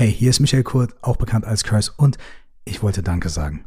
Hey, 0.00 0.12
hier 0.12 0.30
ist 0.30 0.38
Michael 0.38 0.62
Kurt, 0.62 0.94
auch 1.02 1.16
bekannt 1.16 1.44
als 1.44 1.64
Curse, 1.64 1.90
und 1.96 2.18
ich 2.64 2.84
wollte 2.84 3.02
Danke 3.02 3.30
sagen. 3.30 3.64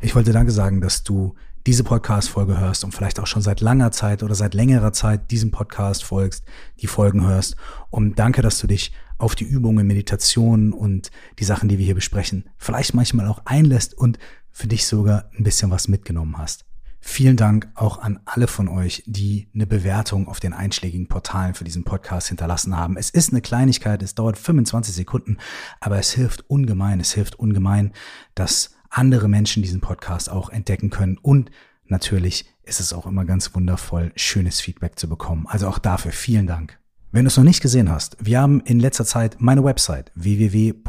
Ich 0.00 0.14
wollte 0.14 0.32
Danke 0.32 0.50
sagen, 0.50 0.80
dass 0.80 1.02
du 1.02 1.34
diese 1.66 1.84
Podcast-Folge 1.84 2.58
hörst 2.58 2.84
und 2.84 2.92
vielleicht 2.92 3.20
auch 3.20 3.26
schon 3.26 3.42
seit 3.42 3.60
langer 3.60 3.90
Zeit 3.90 4.22
oder 4.22 4.34
seit 4.34 4.54
längerer 4.54 4.94
Zeit 4.94 5.30
diesem 5.30 5.50
Podcast 5.50 6.02
folgst, 6.02 6.46
die 6.80 6.86
Folgen 6.86 7.26
hörst. 7.26 7.56
Und 7.90 8.18
danke, 8.18 8.40
dass 8.40 8.58
du 8.60 8.66
dich 8.66 8.92
auf 9.18 9.34
die 9.34 9.44
Übungen, 9.44 9.86
Meditation 9.86 10.72
und 10.72 11.10
die 11.38 11.44
Sachen, 11.44 11.68
die 11.68 11.76
wir 11.76 11.84
hier 11.84 11.94
besprechen, 11.94 12.48
vielleicht 12.56 12.94
manchmal 12.94 13.28
auch 13.28 13.42
einlässt 13.44 13.92
und 13.92 14.18
für 14.52 14.68
dich 14.68 14.86
sogar 14.86 15.28
ein 15.36 15.44
bisschen 15.44 15.70
was 15.70 15.86
mitgenommen 15.86 16.38
hast. 16.38 16.64
Vielen 17.06 17.36
Dank 17.36 17.68
auch 17.74 17.98
an 17.98 18.18
alle 18.24 18.46
von 18.46 18.66
euch, 18.66 19.02
die 19.06 19.46
eine 19.54 19.66
Bewertung 19.66 20.26
auf 20.26 20.40
den 20.40 20.54
einschlägigen 20.54 21.06
Portalen 21.06 21.52
für 21.52 21.62
diesen 21.62 21.84
Podcast 21.84 22.28
hinterlassen 22.28 22.74
haben. 22.78 22.96
Es 22.96 23.10
ist 23.10 23.30
eine 23.30 23.42
Kleinigkeit, 23.42 24.02
es 24.02 24.14
dauert 24.14 24.38
25 24.38 24.94
Sekunden, 24.94 25.36
aber 25.80 25.98
es 25.98 26.12
hilft 26.12 26.48
ungemein, 26.48 27.00
es 27.00 27.12
hilft 27.12 27.38
ungemein, 27.38 27.92
dass 28.34 28.74
andere 28.88 29.28
Menschen 29.28 29.62
diesen 29.62 29.82
Podcast 29.82 30.30
auch 30.30 30.48
entdecken 30.48 30.88
können 30.88 31.18
und 31.18 31.50
natürlich 31.84 32.46
ist 32.62 32.80
es 32.80 32.94
auch 32.94 33.04
immer 33.06 33.26
ganz 33.26 33.54
wundervoll, 33.54 34.10
schönes 34.16 34.62
Feedback 34.62 34.98
zu 34.98 35.06
bekommen. 35.06 35.46
Also 35.46 35.68
auch 35.68 35.78
dafür 35.78 36.10
vielen 36.10 36.46
Dank. 36.46 36.78
Wenn 37.12 37.26
du 37.26 37.28
es 37.28 37.36
noch 37.36 37.44
nicht 37.44 37.60
gesehen 37.60 37.90
hast, 37.90 38.16
wir 38.18 38.40
haben 38.40 38.62
in 38.62 38.80
letzter 38.80 39.04
Zeit 39.04 39.36
meine 39.40 39.62
Website 39.62 40.10
www.curse.de 40.14 40.80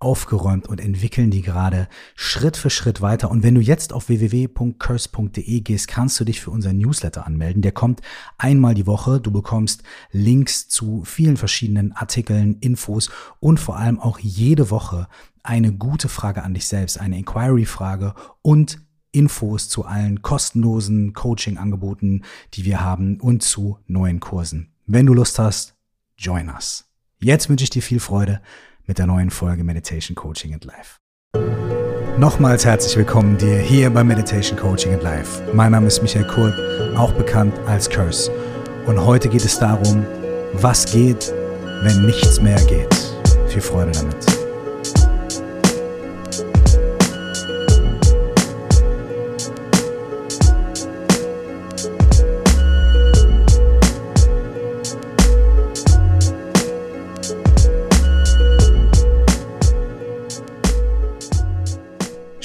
aufgeräumt 0.00 0.66
und 0.66 0.80
entwickeln 0.80 1.30
die 1.30 1.42
gerade 1.42 1.88
Schritt 2.16 2.56
für 2.56 2.70
Schritt 2.70 3.00
weiter. 3.00 3.30
Und 3.30 3.42
wenn 3.42 3.54
du 3.54 3.60
jetzt 3.60 3.92
auf 3.92 4.08
www.curse.de 4.08 5.60
gehst, 5.60 5.88
kannst 5.88 6.18
du 6.18 6.24
dich 6.24 6.40
für 6.40 6.50
unseren 6.50 6.78
Newsletter 6.78 7.26
anmelden. 7.26 7.62
Der 7.62 7.72
kommt 7.72 8.00
einmal 8.38 8.74
die 8.74 8.86
Woche. 8.86 9.20
Du 9.20 9.30
bekommst 9.30 9.82
Links 10.10 10.68
zu 10.68 11.04
vielen 11.04 11.36
verschiedenen 11.36 11.92
Artikeln, 11.92 12.56
Infos 12.60 13.10
und 13.40 13.60
vor 13.60 13.76
allem 13.76 14.00
auch 14.00 14.18
jede 14.18 14.70
Woche 14.70 15.06
eine 15.42 15.72
gute 15.72 16.08
Frage 16.08 16.42
an 16.42 16.54
dich 16.54 16.66
selbst, 16.66 16.98
eine 16.98 17.18
Inquiry-Frage 17.18 18.14
und 18.42 18.78
Infos 19.12 19.68
zu 19.68 19.84
allen 19.84 20.22
kostenlosen 20.22 21.12
Coaching-Angeboten, 21.12 22.24
die 22.54 22.64
wir 22.64 22.80
haben 22.80 23.20
und 23.20 23.42
zu 23.42 23.78
neuen 23.86 24.20
Kursen. 24.20 24.72
Wenn 24.86 25.06
du 25.06 25.14
Lust 25.14 25.38
hast, 25.38 25.74
join 26.16 26.48
us. 26.48 26.86
Jetzt 27.20 27.48
wünsche 27.48 27.64
ich 27.64 27.70
dir 27.70 27.82
viel 27.82 28.00
Freude 28.00 28.40
mit 28.90 28.98
der 28.98 29.06
neuen 29.06 29.30
Folge 29.30 29.62
Meditation 29.62 30.16
Coaching 30.16 30.52
and 30.52 30.64
Life. 30.64 30.98
Nochmals 32.18 32.64
herzlich 32.64 32.96
willkommen 32.96 33.38
dir 33.38 33.56
hier 33.56 33.88
bei 33.88 34.02
Meditation 34.02 34.58
Coaching 34.58 34.94
and 34.94 35.04
Life. 35.04 35.40
Mein 35.54 35.70
Name 35.70 35.86
ist 35.86 36.02
Michael 36.02 36.26
Kurt, 36.26 36.54
auch 36.96 37.12
bekannt 37.12 37.56
als 37.68 37.88
Curse. 37.88 38.32
Und 38.86 38.98
heute 38.98 39.28
geht 39.28 39.44
es 39.44 39.60
darum, 39.60 40.04
was 40.54 40.90
geht, 40.90 41.32
wenn 41.84 42.04
nichts 42.04 42.40
mehr 42.40 42.60
geht. 42.64 42.92
Viel 43.46 43.62
Freude 43.62 43.92
damit. 43.92 44.39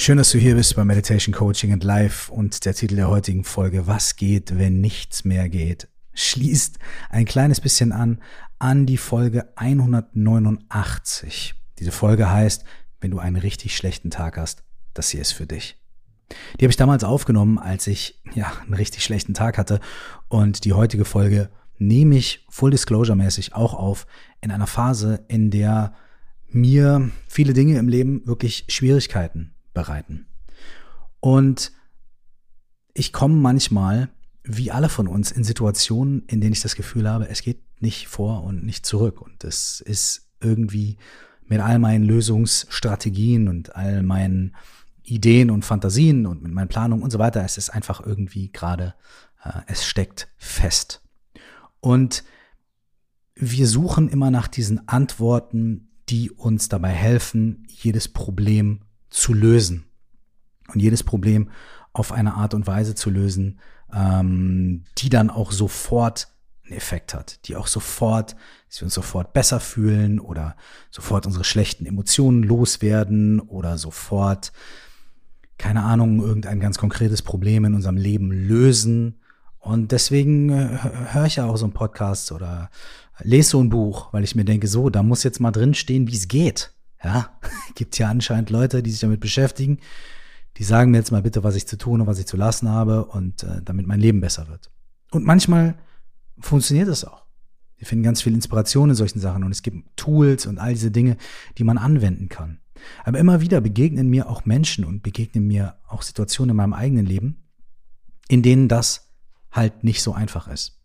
Schön, 0.06 0.18
dass 0.18 0.30
du 0.30 0.38
hier 0.38 0.54
bist 0.54 0.76
bei 0.76 0.84
Meditation 0.84 1.34
Coaching 1.34 1.72
and 1.72 1.82
Life 1.82 2.30
und 2.30 2.64
der 2.64 2.74
Titel 2.74 2.94
der 2.94 3.08
heutigen 3.08 3.42
Folge, 3.42 3.88
Was 3.88 4.14
geht, 4.14 4.56
wenn 4.56 4.80
nichts 4.80 5.24
mehr 5.24 5.48
geht, 5.48 5.88
schließt 6.14 6.78
ein 7.10 7.24
kleines 7.24 7.60
bisschen 7.60 7.90
an 7.90 8.22
an 8.60 8.86
die 8.86 8.98
Folge 8.98 9.48
189. 9.56 11.54
Diese 11.80 11.90
Folge 11.90 12.30
heißt, 12.30 12.62
wenn 13.00 13.10
du 13.10 13.18
einen 13.18 13.34
richtig 13.34 13.76
schlechten 13.76 14.12
Tag 14.12 14.36
hast, 14.36 14.62
das 14.94 15.10
hier 15.10 15.22
ist 15.22 15.32
für 15.32 15.48
dich. 15.48 15.76
Die 16.60 16.64
habe 16.64 16.70
ich 16.70 16.76
damals 16.76 17.02
aufgenommen, 17.02 17.58
als 17.58 17.88
ich 17.88 18.22
ja 18.32 18.52
einen 18.62 18.74
richtig 18.74 19.02
schlechten 19.02 19.34
Tag 19.34 19.58
hatte 19.58 19.80
und 20.28 20.64
die 20.64 20.74
heutige 20.74 21.04
Folge 21.04 21.50
nehme 21.78 22.14
ich 22.14 22.46
full 22.48 22.70
disclosure 22.70 23.16
mäßig 23.16 23.56
auch 23.56 23.74
auf 23.74 24.06
in 24.40 24.52
einer 24.52 24.68
Phase, 24.68 25.24
in 25.26 25.50
der 25.50 25.94
mir 26.46 27.10
viele 27.26 27.54
Dinge 27.54 27.76
im 27.76 27.88
Leben 27.88 28.24
wirklich 28.24 28.66
Schwierigkeiten 28.68 29.55
bereiten. 29.76 30.26
Und 31.20 31.70
ich 32.94 33.12
komme 33.12 33.34
manchmal, 33.34 34.08
wie 34.42 34.72
alle 34.72 34.88
von 34.88 35.06
uns, 35.06 35.30
in 35.30 35.44
Situationen, 35.44 36.24
in 36.26 36.40
denen 36.40 36.54
ich 36.54 36.62
das 36.62 36.76
Gefühl 36.76 37.08
habe, 37.08 37.28
es 37.28 37.42
geht 37.42 37.60
nicht 37.80 38.08
vor 38.08 38.42
und 38.42 38.64
nicht 38.64 38.86
zurück. 38.86 39.20
Und 39.20 39.44
es 39.44 39.80
ist 39.80 40.30
irgendwie 40.40 40.96
mit 41.44 41.60
all 41.60 41.78
meinen 41.78 42.04
Lösungsstrategien 42.04 43.48
und 43.48 43.76
all 43.76 44.02
meinen 44.02 44.56
Ideen 45.02 45.50
und 45.50 45.64
Fantasien 45.64 46.26
und 46.26 46.42
mit 46.42 46.52
meinen 46.52 46.68
Planungen 46.68 47.04
und 47.04 47.10
so 47.10 47.18
weiter, 47.18 47.44
es 47.44 47.58
ist 47.58 47.70
einfach 47.70 48.04
irgendwie 48.04 48.50
gerade, 48.50 48.94
äh, 49.44 49.60
es 49.66 49.86
steckt 49.86 50.28
fest. 50.38 51.02
Und 51.80 52.24
wir 53.34 53.68
suchen 53.68 54.08
immer 54.08 54.30
nach 54.30 54.48
diesen 54.48 54.88
Antworten, 54.88 55.90
die 56.08 56.30
uns 56.30 56.68
dabei 56.68 56.90
helfen, 56.90 57.66
jedes 57.68 58.08
Problem 58.08 58.80
zu 59.10 59.32
lösen 59.32 59.86
und 60.72 60.80
jedes 60.80 61.02
Problem 61.02 61.50
auf 61.92 62.12
eine 62.12 62.34
Art 62.34 62.54
und 62.54 62.66
Weise 62.66 62.94
zu 62.94 63.10
lösen, 63.10 63.58
ähm, 63.92 64.84
die 64.98 65.08
dann 65.08 65.30
auch 65.30 65.52
sofort 65.52 66.28
einen 66.64 66.76
Effekt 66.76 67.14
hat, 67.14 67.46
die 67.46 67.56
auch 67.56 67.66
sofort, 67.66 68.36
dass 68.68 68.80
wir 68.80 68.86
uns 68.86 68.94
sofort 68.94 69.32
besser 69.32 69.60
fühlen 69.60 70.18
oder 70.18 70.56
sofort 70.90 71.26
unsere 71.26 71.44
schlechten 71.44 71.86
Emotionen 71.86 72.42
loswerden 72.42 73.40
oder 73.40 73.78
sofort, 73.78 74.52
keine 75.58 75.82
Ahnung, 75.82 76.20
irgendein 76.20 76.60
ganz 76.60 76.78
konkretes 76.78 77.22
Problem 77.22 77.64
in 77.64 77.74
unserem 77.74 77.96
Leben 77.96 78.30
lösen. 78.30 79.20
Und 79.58 79.92
deswegen 79.92 80.50
äh, 80.50 80.78
höre 81.12 81.26
ich 81.26 81.36
ja 81.36 81.46
auch 81.46 81.56
so 81.56 81.64
einen 81.64 81.72
Podcast 81.72 82.32
oder 82.32 82.70
lese 83.20 83.50
so 83.50 83.60
ein 83.60 83.70
Buch, 83.70 84.12
weil 84.12 84.24
ich 84.24 84.34
mir 84.34 84.44
denke, 84.44 84.68
so, 84.68 84.90
da 84.90 85.02
muss 85.02 85.22
jetzt 85.22 85.40
mal 85.40 85.52
drin 85.52 85.74
stehen, 85.74 86.08
wie 86.08 86.16
es 86.16 86.28
geht. 86.28 86.72
Ja, 87.02 87.38
gibt 87.74 87.98
ja 87.98 88.08
anscheinend 88.08 88.50
Leute, 88.50 88.82
die 88.82 88.90
sich 88.90 89.00
damit 89.00 89.20
beschäftigen. 89.20 89.78
Die 90.56 90.64
sagen 90.64 90.90
mir 90.90 90.98
jetzt 90.98 91.12
mal 91.12 91.22
bitte, 91.22 91.44
was 91.44 91.54
ich 91.54 91.66
zu 91.66 91.76
tun 91.76 92.00
und 92.00 92.06
was 92.06 92.18
ich 92.18 92.26
zu 92.26 92.36
lassen 92.36 92.68
habe 92.68 93.04
und 93.04 93.42
äh, 93.42 93.60
damit 93.62 93.86
mein 93.86 94.00
Leben 94.00 94.20
besser 94.20 94.48
wird. 94.48 94.70
Und 95.10 95.24
manchmal 95.24 95.76
funktioniert 96.38 96.88
das 96.88 97.04
auch. 97.04 97.26
Wir 97.76 97.86
finden 97.86 98.04
ganz 98.04 98.22
viel 98.22 98.34
Inspiration 98.34 98.90
in 98.90 98.96
solchen 98.96 99.20
Sachen 99.20 99.44
und 99.44 99.52
es 99.52 99.62
gibt 99.62 99.96
Tools 99.96 100.46
und 100.46 100.58
all 100.58 100.72
diese 100.72 100.90
Dinge, 100.90 101.18
die 101.58 101.64
man 101.64 101.76
anwenden 101.76 102.28
kann. 102.28 102.60
Aber 103.04 103.18
immer 103.18 103.40
wieder 103.40 103.60
begegnen 103.60 104.08
mir 104.08 104.28
auch 104.30 104.44
Menschen 104.44 104.84
und 104.84 105.02
begegnen 105.02 105.46
mir 105.46 105.76
auch 105.86 106.02
Situationen 106.02 106.50
in 106.50 106.56
meinem 106.56 106.72
eigenen 106.72 107.06
Leben, 107.06 107.44
in 108.28 108.42
denen 108.42 108.68
das 108.68 109.10
halt 109.50 109.84
nicht 109.84 110.02
so 110.02 110.12
einfach 110.12 110.48
ist. 110.48 110.80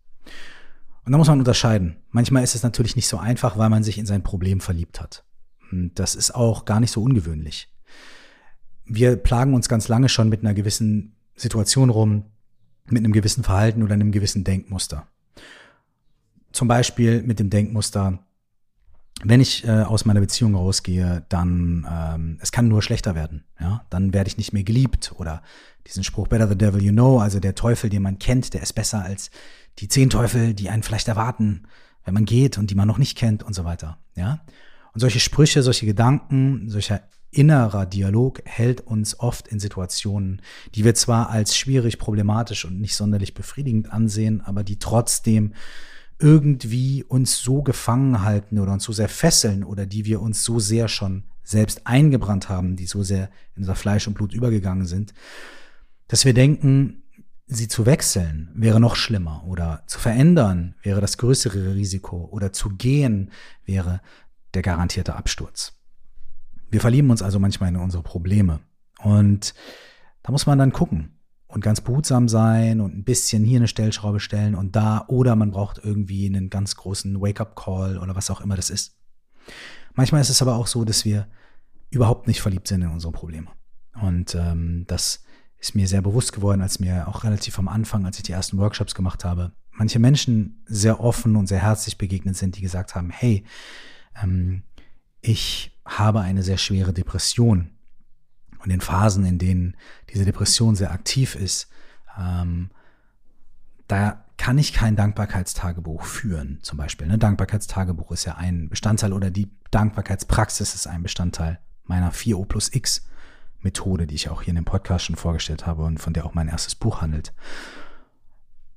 Und 1.05 1.11
da 1.11 1.17
muss 1.17 1.27
man 1.27 1.39
unterscheiden. 1.39 1.97
Manchmal 2.09 2.43
ist 2.43 2.55
es 2.55 2.63
natürlich 2.63 2.95
nicht 2.95 3.07
so 3.07 3.17
einfach, 3.17 3.57
weil 3.57 3.69
man 3.69 3.83
sich 3.83 3.97
in 3.97 4.05
sein 4.05 4.23
Problem 4.23 4.59
verliebt 4.59 5.01
hat. 5.01 5.23
Das 5.95 6.15
ist 6.15 6.33
auch 6.35 6.65
gar 6.65 6.79
nicht 6.79 6.91
so 6.91 7.01
ungewöhnlich. 7.01 7.69
Wir 8.85 9.15
plagen 9.15 9.53
uns 9.53 9.69
ganz 9.69 9.87
lange 9.87 10.09
schon 10.09 10.29
mit 10.29 10.41
einer 10.41 10.53
gewissen 10.53 11.15
Situation 11.35 11.89
rum, 11.89 12.25
mit 12.87 13.03
einem 13.03 13.13
gewissen 13.13 13.43
Verhalten 13.43 13.83
oder 13.83 13.93
einem 13.93 14.11
gewissen 14.11 14.43
Denkmuster. 14.43 15.07
Zum 16.51 16.67
Beispiel 16.67 17.23
mit 17.23 17.39
dem 17.39 17.49
Denkmuster, 17.49 18.19
wenn 19.23 19.39
ich 19.39 19.65
äh, 19.65 19.83
aus 19.83 20.05
meiner 20.05 20.19
Beziehung 20.19 20.55
rausgehe, 20.55 21.25
dann 21.29 21.87
ähm, 21.89 22.37
es 22.41 22.51
kann 22.51 22.67
nur 22.67 22.81
schlechter 22.81 23.15
werden. 23.15 23.45
Ja, 23.59 23.85
dann 23.89 24.13
werde 24.13 24.27
ich 24.27 24.37
nicht 24.37 24.51
mehr 24.51 24.63
geliebt 24.63 25.13
oder 25.17 25.41
diesen 25.87 26.03
Spruch 26.03 26.27
Better 26.27 26.47
the 26.47 26.57
Devil 26.57 26.83
you 26.83 26.91
know, 26.91 27.19
also 27.19 27.39
der 27.39 27.55
Teufel, 27.55 27.89
den 27.89 28.01
man 28.01 28.19
kennt, 28.19 28.53
der 28.53 28.61
ist 28.61 28.73
besser 28.73 29.03
als 29.03 29.31
die 29.79 29.87
zehn 29.87 30.09
Teufel, 30.09 30.53
die 30.53 30.69
einen 30.69 30.83
vielleicht 30.83 31.07
erwarten, 31.07 31.63
wenn 32.03 32.13
man 32.13 32.25
geht 32.25 32.57
und 32.57 32.69
die 32.69 32.75
man 32.75 32.87
noch 32.87 32.97
nicht 32.97 33.17
kennt 33.17 33.43
und 33.43 33.53
so 33.53 33.63
weiter. 33.63 33.97
Ja, 34.15 34.41
und 34.93 34.99
solche 34.99 35.19
Sprüche, 35.19 35.63
solche 35.63 35.85
Gedanken, 35.85 36.69
solcher 36.69 37.01
innerer 37.31 37.85
Dialog 37.85 38.41
hält 38.45 38.81
uns 38.81 39.19
oft 39.19 39.47
in 39.47 39.59
Situationen, 39.59 40.41
die 40.75 40.83
wir 40.83 40.95
zwar 40.95 41.29
als 41.29 41.55
schwierig, 41.55 41.97
problematisch 41.97 42.65
und 42.65 42.79
nicht 42.79 42.95
sonderlich 42.95 43.33
befriedigend 43.33 43.91
ansehen, 43.91 44.41
aber 44.41 44.63
die 44.63 44.79
trotzdem 44.79 45.53
irgendwie 46.19 47.03
uns 47.03 47.39
so 47.39 47.63
gefangen 47.63 48.21
halten 48.21 48.59
oder 48.59 48.73
uns 48.73 48.83
so 48.83 48.91
sehr 48.91 49.09
fesseln 49.09 49.63
oder 49.63 49.85
die 49.85 50.05
wir 50.05 50.21
uns 50.21 50.43
so 50.43 50.59
sehr 50.59 50.87
schon 50.87 51.23
selbst 51.43 51.87
eingebrannt 51.87 52.49
haben, 52.49 52.75
die 52.75 52.85
so 52.85 53.01
sehr 53.01 53.29
in 53.55 53.63
unser 53.63 53.75
Fleisch 53.75 54.07
und 54.07 54.13
Blut 54.13 54.33
übergegangen 54.33 54.85
sind, 54.85 55.13
dass 56.07 56.25
wir 56.25 56.33
denken, 56.33 57.03
sie 57.47 57.67
zu 57.67 57.85
wechseln 57.85 58.49
wäre 58.53 58.79
noch 58.79 58.95
schlimmer 58.95 59.43
oder 59.45 59.83
zu 59.87 59.99
verändern 59.99 60.75
wäre 60.83 61.01
das 61.01 61.17
größere 61.17 61.75
Risiko 61.75 62.29
oder 62.31 62.53
zu 62.53 62.69
gehen 62.69 63.31
wäre 63.65 64.01
der 64.53 64.61
garantierte 64.61 65.15
Absturz. 65.15 65.73
Wir 66.69 66.81
verlieben 66.81 67.09
uns 67.09 67.21
also 67.21 67.39
manchmal 67.39 67.69
in 67.69 67.75
unsere 67.77 68.03
Probleme. 68.03 68.59
Und 68.99 69.53
da 70.23 70.31
muss 70.31 70.45
man 70.45 70.57
dann 70.57 70.71
gucken 70.71 71.19
und 71.47 71.61
ganz 71.61 71.81
behutsam 71.81 72.29
sein 72.29 72.79
und 72.79 72.95
ein 72.95 73.03
bisschen 73.03 73.43
hier 73.43 73.59
eine 73.59 73.67
Stellschraube 73.67 74.19
stellen 74.19 74.55
und 74.55 74.75
da 74.75 75.05
oder 75.07 75.35
man 75.35 75.51
braucht 75.51 75.79
irgendwie 75.83 76.25
einen 76.25 76.49
ganz 76.49 76.75
großen 76.75 77.19
Wake-up-Call 77.19 77.97
oder 77.97 78.15
was 78.15 78.29
auch 78.29 78.41
immer 78.41 78.55
das 78.55 78.69
ist. 78.69 78.95
manchmal 79.93 80.21
ist 80.21 80.29
es 80.29 80.41
aber 80.41 80.55
auch 80.55 80.67
so, 80.67 80.85
dass 80.85 81.03
wir 81.03 81.27
überhaupt 81.89 82.27
nicht 82.27 82.41
verliebt 82.41 82.67
sind 82.67 82.83
in 82.83 82.89
unsere 82.89 83.11
Probleme. 83.11 83.47
Und 84.01 84.35
ähm, 84.35 84.85
das 84.87 85.23
ist 85.59 85.75
mir 85.75 85.87
sehr 85.87 86.01
bewusst 86.01 86.31
geworden, 86.31 86.61
als 86.61 86.79
mir 86.79 87.07
auch 87.07 87.23
relativ 87.23 87.59
am 87.59 87.67
Anfang, 87.67 88.05
als 88.05 88.17
ich 88.17 88.23
die 88.23 88.31
ersten 88.31 88.57
Workshops 88.57 88.95
gemacht 88.95 89.25
habe, 89.25 89.51
manche 89.71 89.99
Menschen 89.99 90.63
sehr 90.65 91.01
offen 91.01 91.35
und 91.35 91.47
sehr 91.47 91.61
herzlich 91.61 91.97
begegnet 91.97 92.37
sind, 92.37 92.57
die 92.57 92.61
gesagt 92.61 92.95
haben, 92.95 93.09
hey, 93.09 93.43
ähm, 94.21 94.63
ich 95.21 95.77
habe 95.85 96.21
eine 96.21 96.43
sehr 96.43 96.57
schwere 96.57 96.93
Depression. 96.93 97.71
Und 98.59 98.69
in 98.69 98.81
Phasen, 98.81 99.25
in 99.25 99.39
denen 99.39 99.75
diese 100.09 100.25
Depression 100.25 100.75
sehr 100.75 100.91
aktiv 100.91 101.35
ist, 101.35 101.69
ähm, 102.17 102.69
da 103.87 104.25
kann 104.37 104.57
ich 104.57 104.73
kein 104.73 104.95
Dankbarkeitstagebuch 104.95 106.03
führen, 106.03 106.59
zum 106.61 106.77
Beispiel. 106.77 107.07
Ne? 107.07 107.17
Dankbarkeitstagebuch 107.17 108.11
ist 108.11 108.25
ja 108.25 108.35
ein 108.35 108.69
Bestandteil 108.69 109.13
oder 109.13 109.29
die 109.29 109.51
Dankbarkeitspraxis 109.69 110.73
ist 110.75 110.87
ein 110.87 111.03
Bestandteil 111.03 111.59
meiner 111.83 112.11
4O 112.11 112.45
plus 112.45 112.73
X 112.73 113.05
Methode, 113.59 114.07
die 114.07 114.15
ich 114.15 114.29
auch 114.29 114.41
hier 114.41 114.51
in 114.51 114.55
dem 114.55 114.65
Podcast 114.65 115.05
schon 115.05 115.15
vorgestellt 115.15 115.65
habe 115.65 115.83
und 115.83 115.99
von 115.99 116.13
der 116.13 116.25
auch 116.25 116.33
mein 116.33 116.47
erstes 116.47 116.75
Buch 116.75 117.01
handelt. 117.01 117.33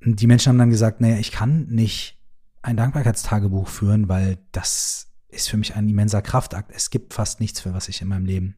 Die 0.03 0.27
Menschen 0.27 0.49
haben 0.49 0.59
dann 0.59 0.69
gesagt, 0.69 1.01
naja, 1.01 1.17
ich 1.17 1.31
kann 1.31 1.65
nicht 1.67 2.19
ein 2.61 2.77
Dankbarkeitstagebuch 2.77 3.67
führen, 3.67 4.09
weil 4.09 4.37
das 4.51 5.11
ist 5.35 5.49
für 5.49 5.57
mich 5.57 5.75
ein 5.75 5.89
immenser 5.89 6.21
Kraftakt. 6.21 6.71
Es 6.73 6.89
gibt 6.89 7.13
fast 7.13 7.39
nichts, 7.39 7.59
für 7.59 7.73
was 7.73 7.89
ich 7.89 8.01
in 8.01 8.07
meinem 8.07 8.25
Leben 8.25 8.55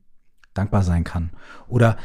dankbar 0.54 0.84
sein 0.84 1.04
kann. 1.04 1.32
Oder 1.68 1.98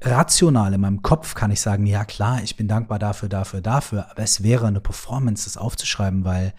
rational 0.00 0.74
in 0.74 0.80
meinem 0.80 1.02
Kopf 1.02 1.34
kann 1.34 1.50
ich 1.50 1.60
sagen, 1.60 1.86
ja 1.86 2.04
klar, 2.04 2.42
ich 2.42 2.56
bin 2.56 2.68
dankbar 2.68 2.98
dafür, 2.98 3.28
dafür, 3.28 3.60
dafür, 3.60 4.10
aber 4.10 4.22
es 4.22 4.42
wäre 4.42 4.66
eine 4.66 4.80
Performance, 4.80 5.44
das 5.44 5.56
aufzuschreiben, 5.56 6.24
weil 6.24 6.54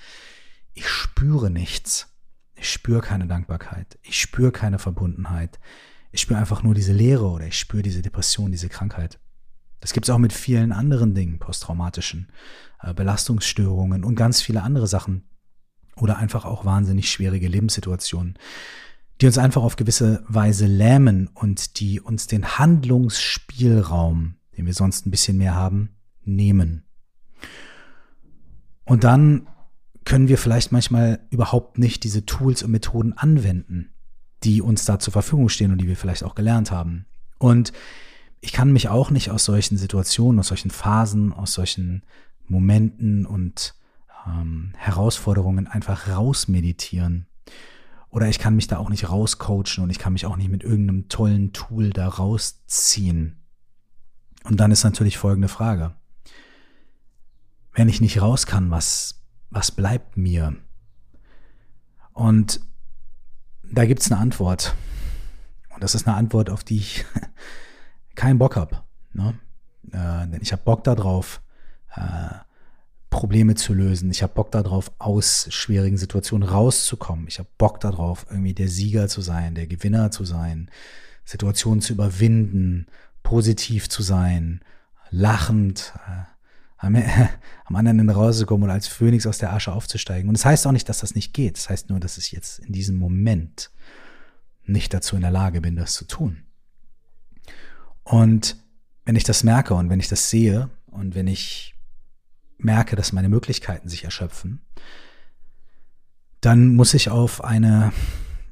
ich 0.73 0.87
spüre 0.87 1.49
nichts. 1.49 2.09
Ich 2.55 2.71
spüre 2.71 3.01
keine 3.01 3.27
Dankbarkeit. 3.27 3.99
Ich 4.01 4.19
spüre 4.19 4.51
keine 4.51 4.79
Verbundenheit. 4.79 5.59
Ich 6.11 6.21
spüre 6.21 6.39
einfach 6.39 6.63
nur 6.63 6.73
diese 6.73 6.93
Leere 6.93 7.25
oder 7.25 7.47
ich 7.47 7.59
spüre 7.59 7.83
diese 7.83 8.01
Depression, 8.01 8.51
diese 8.51 8.69
Krankheit. 8.69 9.19
Das 9.79 9.91
gibt 9.91 10.05
es 10.05 10.09
auch 10.11 10.19
mit 10.19 10.31
vielen 10.31 10.71
anderen 10.71 11.13
Dingen, 11.13 11.39
posttraumatischen 11.39 12.31
äh, 12.81 12.93
Belastungsstörungen 12.93 14.03
und 14.05 14.15
ganz 14.15 14.41
viele 14.41 14.63
andere 14.63 14.87
Sachen. 14.87 15.27
Oder 15.95 16.17
einfach 16.17 16.45
auch 16.45 16.65
wahnsinnig 16.65 17.11
schwierige 17.11 17.47
Lebenssituationen 17.47 18.37
die 19.21 19.27
uns 19.27 19.37
einfach 19.37 19.63
auf 19.63 19.75
gewisse 19.75 20.23
Weise 20.27 20.65
lähmen 20.65 21.29
und 21.33 21.79
die 21.79 22.01
uns 22.01 22.27
den 22.27 22.57
Handlungsspielraum, 22.57 24.35
den 24.57 24.65
wir 24.65 24.73
sonst 24.73 25.05
ein 25.05 25.11
bisschen 25.11 25.37
mehr 25.37 25.55
haben, 25.55 25.95
nehmen. 26.25 26.83
Und 28.85 29.03
dann 29.03 29.47
können 30.03 30.27
wir 30.27 30.37
vielleicht 30.37 30.71
manchmal 30.71 31.21
überhaupt 31.29 31.77
nicht 31.77 32.03
diese 32.03 32.25
Tools 32.25 32.63
und 32.63 32.71
Methoden 32.71 33.13
anwenden, 33.13 33.93
die 34.43 34.61
uns 34.61 34.83
da 34.83 34.99
zur 34.99 35.13
Verfügung 35.13 35.47
stehen 35.47 35.71
und 35.71 35.77
die 35.77 35.87
wir 35.87 35.95
vielleicht 35.95 36.23
auch 36.23 36.35
gelernt 36.35 36.71
haben. 36.71 37.05
Und 37.37 37.71
ich 38.41 38.51
kann 38.51 38.73
mich 38.73 38.89
auch 38.89 39.09
nicht 39.09 39.31
aus 39.31 39.45
solchen 39.45 39.77
Situationen, 39.77 40.39
aus 40.39 40.49
solchen 40.49 40.71
Phasen, 40.71 41.31
aus 41.31 41.53
solchen 41.53 42.03
Momenten 42.49 43.25
und 43.25 43.75
ähm, 44.27 44.73
Herausforderungen 44.77 45.67
einfach 45.67 46.07
rausmeditieren. 46.07 47.27
Oder 48.09 48.27
ich 48.27 48.39
kann 48.39 48.55
mich 48.55 48.67
da 48.67 48.77
auch 48.77 48.89
nicht 48.89 49.09
rauscoachen 49.09 49.83
und 49.83 49.89
ich 49.89 49.97
kann 49.97 50.13
mich 50.13 50.25
auch 50.25 50.35
nicht 50.35 50.49
mit 50.49 50.63
irgendeinem 50.63 51.09
tollen 51.09 51.51
Tool 51.51 51.89
da 51.89 52.07
rausziehen. 52.07 53.43
Und 54.43 54.59
dann 54.59 54.71
ist 54.71 54.83
natürlich 54.83 55.17
folgende 55.17 55.47
Frage. 55.47 55.95
Wenn 57.73 57.89
ich 57.89 58.01
nicht 58.01 58.21
raus 58.21 58.45
kann, 58.45 58.69
was, 58.69 59.23
was 59.49 59.71
bleibt 59.71 60.15
mir? 60.15 60.55
Und 62.11 62.59
da 63.63 63.85
gibt's 63.85 64.11
eine 64.11 64.21
Antwort. 64.21 64.75
Und 65.73 65.81
das 65.81 65.95
ist 65.95 66.07
eine 66.07 66.15
Antwort, 66.15 66.51
auf 66.51 66.63
die 66.63 66.77
ich 66.77 67.05
keinen 68.15 68.37
Bock 68.37 68.55
hab. 68.55 68.87
Ne? 69.13 69.33
Äh, 69.91 70.27
denn 70.27 70.39
ich 70.41 70.51
habe 70.51 70.61
Bock 70.61 70.83
darauf, 70.83 71.41
äh, 71.95 72.35
Probleme 73.13 73.53
zu 73.53 73.75
lösen. 73.75 74.09
Ich 74.09 74.23
habe 74.23 74.33
Bock 74.33 74.51
darauf, 74.51 74.91
aus 74.97 75.45
schwierigen 75.49 75.97
Situationen 75.97 76.47
rauszukommen. 76.49 77.27
Ich 77.27 77.37
habe 77.37 77.47
Bock 77.59 77.79
darauf, 77.79 78.25
irgendwie 78.27 78.55
der 78.55 78.67
Sieger 78.67 79.07
zu 79.07 79.21
sein, 79.21 79.53
der 79.53 79.67
Gewinner 79.67 80.09
zu 80.09 80.25
sein, 80.25 80.71
Situationen 81.23 81.81
zu 81.81 81.93
überwinden, 81.93 82.87
positiv 83.21 83.87
zu 83.87 84.01
sein, 84.01 84.61
lachend, 85.11 85.93
äh, 86.07 86.23
am, 86.77 86.95
anderen 87.65 87.99
Ende 87.99 88.13
rauszukommen 88.13 88.63
oder 88.63 88.73
als 88.73 88.87
Phönix 88.87 89.27
aus 89.27 89.37
der 89.37 89.53
Asche 89.53 89.71
aufzusteigen. 89.71 90.27
Und 90.27 90.35
das 90.35 90.45
heißt 90.45 90.65
auch 90.65 90.71
nicht, 90.71 90.89
dass 90.89 90.99
das 90.99 91.13
nicht 91.13 91.35
geht. 91.35 91.57
Das 91.57 91.69
heißt 91.69 91.91
nur, 91.91 91.99
dass 91.99 92.17
ich 92.17 92.31
jetzt 92.31 92.59
in 92.59 92.73
diesem 92.73 92.97
Moment 92.97 93.69
nicht 94.65 94.91
dazu 94.91 95.15
in 95.15 95.21
der 95.21 95.29
Lage 95.29 95.61
bin, 95.61 95.75
das 95.75 95.93
zu 95.93 96.05
tun. 96.05 96.43
Und 98.03 98.57
wenn 99.05 99.15
ich 99.15 99.23
das 99.23 99.43
merke 99.43 99.75
und 99.75 99.91
wenn 99.91 99.99
ich 99.99 100.07
das 100.07 100.31
sehe 100.31 100.71
und 100.87 101.13
wenn 101.13 101.27
ich 101.27 101.72
merke, 102.63 102.95
dass 102.95 103.13
meine 103.13 103.29
Möglichkeiten 103.29 103.89
sich 103.89 104.03
erschöpfen, 104.03 104.61
dann 106.41 106.75
muss 106.75 106.93
ich 106.93 107.09
auf 107.09 107.43
eine, 107.43 107.93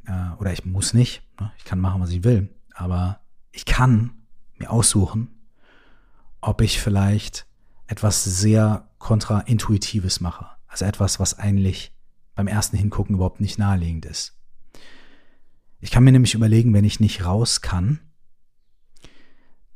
äh, 0.08 0.31
oder 0.40 0.54
ich 0.54 0.66
muss 0.66 0.94
nicht, 0.94 1.24
ne, 1.40 1.52
ich 1.58 1.66
kann 1.66 1.80
machen, 1.80 2.02
was 2.02 2.12
ich 2.12 2.24
will, 2.24 2.50
aber 2.74 3.22
ich 3.52 3.66
kann 3.66 4.12
mir 4.58 4.72
aussuchen, 4.72 5.30
ob 6.40 6.62
ich 6.62 6.80
vielleicht 6.80 7.46
etwas 7.88 8.24
sehr 8.24 8.90
kontraintuitives 8.98 10.22
mache. 10.22 10.48
Also 10.68 10.86
etwas, 10.86 11.19
was 11.19 11.38
eigentlich 11.38 11.94
beim 12.36 12.48
ersten 12.48 12.78
Hingucken 12.78 13.16
überhaupt 13.16 13.42
nicht 13.42 13.57
naheliegend 13.57 14.06
ist. 14.06 14.38
Ich 15.81 15.92
kann 15.92 16.04
mir 16.04 16.12
nämlich 16.12 16.34
überlegen, 16.34 16.74
wenn 16.74 16.86
ich 16.86 17.00
nicht 17.00 17.25
raus 17.25 17.62
kann, 17.62 18.00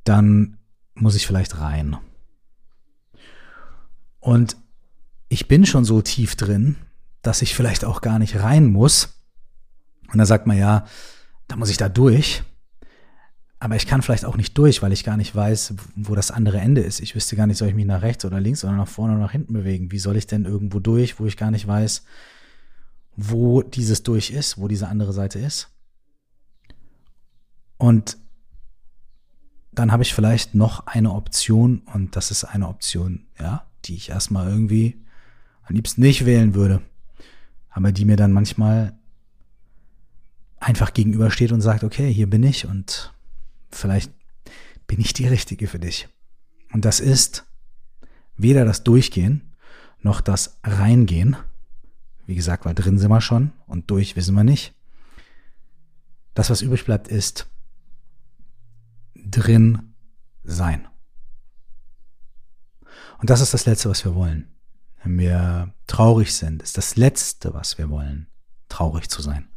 dann 0.04 0.58
muss 0.94 1.16
ich 1.16 1.28
vielleicht 1.28 1.60
rein. 1.60 1.98
Und 4.26 4.58
ich 5.30 5.48
bin 5.48 5.68
schon 5.68 5.86
so 5.86 6.02
tief 6.02 6.36
drin, 6.36 6.78
dass 7.22 7.44
ich 7.44 7.54
vielleicht 7.54 7.86
auch 7.86 8.02
gar 8.02 8.18
nicht 8.18 8.38
rein 8.38 8.66
muss. 8.66 9.22
Und 10.12 10.18
da 10.18 10.26
sagt 10.26 10.48
man 10.48 10.58
ja, 10.58 10.86
da 11.48 11.56
muss 11.58 11.70
ich 11.70 11.78
da 11.78 11.90
durch. 11.90 12.42
Aber 13.60 13.76
ich 13.76 13.86
kann 13.86 14.02
vielleicht 14.02 14.26
auch 14.26 14.36
nicht 14.36 14.58
durch, 14.58 14.82
weil 14.82 14.94
ich 14.94 15.04
gar 15.04 15.16
nicht 15.16 15.36
weiß, 15.36 15.76
wo 15.96 16.16
das 16.16 16.32
andere 16.32 16.58
Ende 16.60 16.82
ist. 16.82 17.02
Ich 17.02 17.14
wüsste 17.14 17.36
gar 17.36 17.46
nicht, 17.46 17.58
soll 17.58 17.68
ich 17.68 17.76
mich 17.76 17.86
nach 17.86 18.02
rechts 18.02 18.26
oder 18.26 18.40
links 18.40 18.64
oder 18.64 18.74
nach 18.74 18.88
vorne 18.88 19.14
oder 19.14 19.22
nach 19.22 19.32
hinten 19.32 19.54
bewegen. 19.54 19.92
Wie 19.92 20.00
soll 20.00 20.18
ich 20.18 20.26
denn 20.26 20.46
irgendwo 20.46 20.80
durch, 20.80 21.20
wo 21.20 21.28
ich 21.28 21.38
gar 21.38 21.52
nicht 21.52 21.68
weiß, 21.68 22.04
wo 23.16 23.62
dieses 23.62 24.02
durch 24.02 24.32
ist, 24.32 24.58
wo 24.58 24.68
diese 24.68 24.88
andere 24.88 25.14
Seite 25.14 25.38
ist? 25.38 25.70
Und 27.78 28.18
dann 29.72 29.92
habe 29.92 30.02
ich 30.02 30.16
vielleicht 30.16 30.56
noch 30.56 30.88
eine 30.88 31.12
Option 31.12 31.84
und 31.94 32.16
das 32.16 32.32
ist 32.32 32.44
eine 32.44 32.68
Option, 32.68 33.28
ja, 33.40 33.68
die 33.86 33.96
ich 33.96 34.10
erstmal 34.10 34.48
irgendwie 34.50 34.98
am 35.64 35.76
liebsten 35.76 36.02
nicht 36.02 36.26
wählen 36.26 36.54
würde, 36.54 36.82
aber 37.70 37.92
die 37.92 38.06
mir 38.06 38.18
dann 38.18 38.32
manchmal 38.32 38.98
einfach 40.60 40.94
gegenübersteht 40.94 41.52
und 41.52 41.62
sagt, 41.62 41.84
okay, 41.84 42.12
hier 42.12 42.30
bin 42.30 42.44
ich 42.44 42.66
und 42.66 43.14
vielleicht 43.70 44.12
bin 44.88 45.00
ich 45.00 45.14
die 45.14 45.28
Richtige 45.28 45.68
für 45.68 45.80
dich. 45.80 46.08
Und 46.72 46.86
das 46.86 47.00
ist 47.00 47.46
weder 48.38 48.66
das 48.66 48.84
Durchgehen 48.84 49.42
noch 50.02 50.22
das 50.22 50.60
Reingehen. 50.64 51.36
Wie 52.28 52.36
gesagt, 52.36 52.66
weil 52.66 52.76
drin 52.76 52.98
sind 52.98 53.10
wir 53.10 53.22
schon 53.22 53.52
und 53.68 53.90
durch 53.90 54.16
wissen 54.16 54.36
wir 54.36 54.44
nicht. 54.44 54.74
Das, 56.34 56.50
was 56.50 56.62
übrig 56.62 56.86
bleibt, 56.86 57.08
ist 57.08 57.48
drin 59.16 59.94
sein. 60.44 60.88
Und 63.18 63.30
das 63.30 63.42
ist 63.42 63.54
das 63.54 63.66
Letzte, 63.66 63.90
was 63.90 64.04
wir 64.06 64.16
wollen. 64.16 64.52
Wenn 65.04 65.20
wir 65.20 65.74
traurig 65.88 66.36
sind, 66.36 66.64
ist 66.64 66.78
das 66.78 66.96
Letzte, 66.96 67.54
was 67.54 67.78
wir 67.78 67.90
wollen, 67.90 68.28
traurig 68.70 69.10
zu 69.10 69.22
sein. 69.22 69.48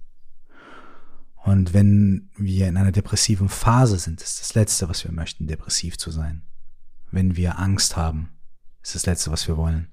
Und 1.36 1.72
wenn 1.72 2.30
wir 2.36 2.68
in 2.68 2.76
einer 2.76 2.92
depressiven 2.92 3.48
Phase 3.48 3.98
sind, 3.98 4.20
ist 4.20 4.40
das 4.40 4.54
Letzte, 4.54 4.88
was 4.88 5.04
wir 5.04 5.12
möchten, 5.12 5.46
depressiv 5.46 5.96
zu 5.96 6.10
sein. 6.10 6.42
Wenn 7.10 7.36
wir 7.36 7.58
Angst 7.58 7.96
haben, 7.96 8.36
ist 8.82 8.94
das 8.94 9.06
Letzte, 9.06 9.30
was 9.30 9.48
wir 9.48 9.56
wollen, 9.56 9.88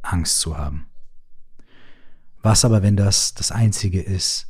Angst 0.00 0.40
zu 0.40 0.56
haben. 0.56 0.88
Was 2.40 2.64
aber, 2.64 2.82
wenn 2.82 2.96
das 2.96 3.34
das 3.34 3.50
Einzige 3.50 4.00
ist, 4.00 4.46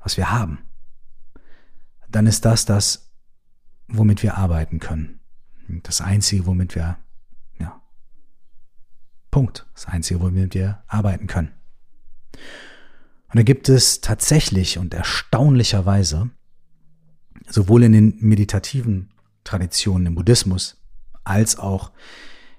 was 0.00 0.16
wir 0.16 0.30
haben? 0.30 0.58
Dann 2.08 2.26
ist 2.26 2.44
das 2.44 2.64
das, 2.64 3.12
womit 3.86 4.22
wir 4.22 4.36
arbeiten 4.36 4.80
können. 4.80 5.20
Das 5.68 6.00
Einzige, 6.00 6.46
womit 6.46 6.74
wir 6.74 6.98
Punkt. 9.30 9.66
Das 9.74 9.86
Einzige, 9.86 10.20
womit 10.20 10.54
wir 10.54 10.82
arbeiten 10.86 11.26
können. 11.26 11.52
Und 13.28 13.36
da 13.36 13.42
gibt 13.42 13.68
es 13.68 14.00
tatsächlich 14.00 14.78
und 14.78 14.94
erstaunlicherweise 14.94 16.30
sowohl 17.48 17.84
in 17.84 17.92
den 17.92 18.16
meditativen 18.20 19.10
Traditionen 19.44 20.06
im 20.06 20.14
Buddhismus 20.14 20.76
als 21.24 21.58
auch 21.58 21.92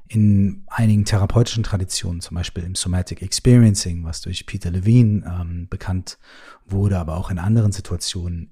in 0.08 0.64
einigen 0.68 1.06
therapeutischen 1.06 1.64
Traditionen, 1.64 2.20
zum 2.20 2.36
Beispiel 2.36 2.64
im 2.64 2.76
Somatic 2.76 3.22
Experiencing, 3.22 4.04
was 4.04 4.22
durch 4.22 4.46
Peter 4.48 4.72
Levine 4.72 5.24
ähm, 5.26 5.68
bekannt 5.70 6.18
wurde, 6.66 6.98
aber 6.98 7.16
auch 7.16 7.30
in 7.30 7.38
anderen 7.38 7.72
Situationen, 7.72 8.52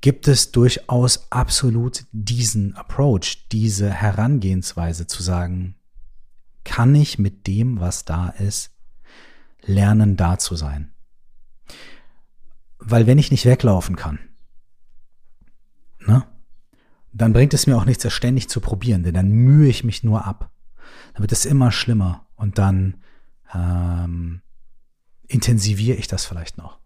gibt 0.00 0.28
es 0.28 0.52
durchaus 0.52 1.30
absolut 1.30 2.04
diesen 2.12 2.74
Approach, 2.74 3.48
diese 3.52 3.90
Herangehensweise 3.90 5.06
zu 5.06 5.22
sagen, 5.22 5.74
kann 6.66 6.94
ich 6.94 7.18
mit 7.18 7.46
dem, 7.46 7.80
was 7.80 8.04
da 8.04 8.28
ist, 8.28 8.72
lernen, 9.62 10.16
da 10.16 10.38
zu 10.38 10.56
sein. 10.56 10.90
Weil 12.78 13.06
wenn 13.06 13.18
ich 13.18 13.30
nicht 13.30 13.46
weglaufen 13.46 13.96
kann, 13.96 14.18
ne, 16.00 16.26
dann 17.12 17.32
bringt 17.32 17.54
es 17.54 17.66
mir 17.66 17.76
auch 17.76 17.84
nichts, 17.84 18.02
das 18.02 18.12
ständig 18.12 18.48
zu 18.48 18.60
probieren, 18.60 19.04
denn 19.04 19.14
dann 19.14 19.30
mühe 19.30 19.68
ich 19.68 19.84
mich 19.84 20.02
nur 20.02 20.26
ab. 20.26 20.50
Dann 21.14 21.22
wird 21.22 21.32
es 21.32 21.46
immer 21.46 21.70
schlimmer 21.70 22.26
und 22.34 22.58
dann 22.58 22.96
ähm, 23.54 24.42
intensiviere 25.28 25.96
ich 25.96 26.08
das 26.08 26.26
vielleicht 26.26 26.58
noch. 26.58 26.80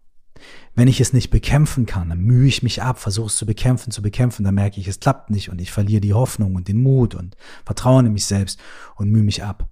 Wenn 0.75 0.87
ich 0.87 1.01
es 1.01 1.11
nicht 1.11 1.31
bekämpfen 1.31 1.85
kann, 1.85 2.09
dann 2.09 2.21
mühe 2.21 2.47
ich 2.47 2.63
mich 2.63 2.81
ab, 2.81 2.99
versuche 2.99 3.27
es 3.27 3.35
zu 3.35 3.45
bekämpfen, 3.45 3.91
zu 3.91 4.01
bekämpfen, 4.01 4.43
dann 4.43 4.55
merke 4.55 4.79
ich, 4.79 4.87
es 4.87 4.99
klappt 4.99 5.31
nicht 5.31 5.49
und 5.49 5.59
ich 5.59 5.71
verliere 5.71 6.01
die 6.01 6.13
Hoffnung 6.13 6.55
und 6.55 6.67
den 6.67 6.81
Mut 6.81 7.15
und 7.15 7.35
Vertrauen 7.65 8.05
in 8.05 8.13
mich 8.13 8.25
selbst 8.25 8.59
und 8.95 9.09
mühe 9.09 9.23
mich 9.23 9.43
ab. 9.43 9.70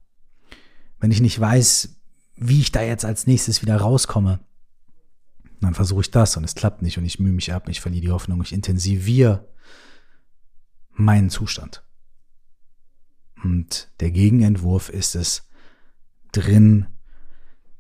Wenn 0.99 1.11
ich 1.11 1.21
nicht 1.21 1.39
weiß, 1.39 1.95
wie 2.35 2.61
ich 2.61 2.71
da 2.71 2.81
jetzt 2.81 3.05
als 3.05 3.27
nächstes 3.27 3.61
wieder 3.61 3.77
rauskomme, 3.77 4.39
dann 5.61 5.73
versuche 5.73 6.01
ich 6.01 6.11
das 6.11 6.37
und 6.37 6.43
es 6.43 6.55
klappt 6.55 6.81
nicht 6.81 6.97
und 6.97 7.05
ich 7.05 7.19
mühe 7.19 7.33
mich 7.33 7.53
ab, 7.53 7.67
ich 7.67 7.81
verliere 7.81 8.01
die 8.01 8.11
Hoffnung, 8.11 8.41
ich 8.41 8.53
intensiviere 8.53 9.47
meinen 10.91 11.29
Zustand. 11.29 11.83
Und 13.43 13.91
der 13.99 14.11
Gegenentwurf 14.11 14.89
ist 14.89 15.15
es, 15.15 15.47
drin 16.31 16.87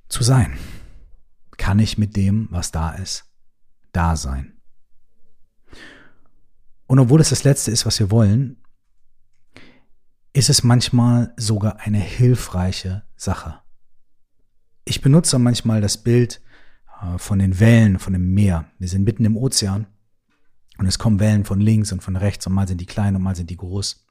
zu 0.07 0.23
sein. 0.23 0.57
Kann 1.57 1.79
ich 1.79 1.97
mit 1.97 2.15
dem, 2.15 2.47
was 2.51 2.71
da 2.71 2.91
ist, 2.91 3.25
da 3.91 4.15
sein? 4.15 4.53
Und 6.87 6.99
obwohl 6.99 7.21
es 7.21 7.29
das 7.29 7.43
Letzte 7.43 7.71
ist, 7.71 7.85
was 7.85 7.99
wir 7.99 8.09
wollen, 8.09 8.57
ist 10.33 10.49
es 10.49 10.63
manchmal 10.63 11.33
sogar 11.37 11.79
eine 11.79 11.99
hilfreiche 11.99 13.03
Sache. 13.15 13.59
Ich 14.85 15.01
benutze 15.01 15.39
manchmal 15.39 15.81
das 15.81 15.97
Bild 15.97 16.41
äh, 17.01 17.17
von 17.17 17.39
den 17.39 17.59
Wellen, 17.59 17.99
von 17.99 18.13
dem 18.13 18.33
Meer. 18.33 18.65
Wir 18.77 18.87
sind 18.87 19.03
mitten 19.03 19.25
im 19.25 19.37
Ozean 19.37 19.87
und 20.77 20.85
es 20.85 20.99
kommen 20.99 21.19
Wellen 21.19 21.45
von 21.45 21.59
links 21.59 21.91
und 21.91 22.01
von 22.01 22.15
rechts 22.15 22.47
und 22.47 22.53
mal 22.53 22.67
sind 22.67 22.81
die 22.81 22.85
klein 22.85 23.15
und 23.15 23.21
mal 23.21 23.35
sind 23.35 23.49
die 23.49 23.57
groß. 23.57 24.07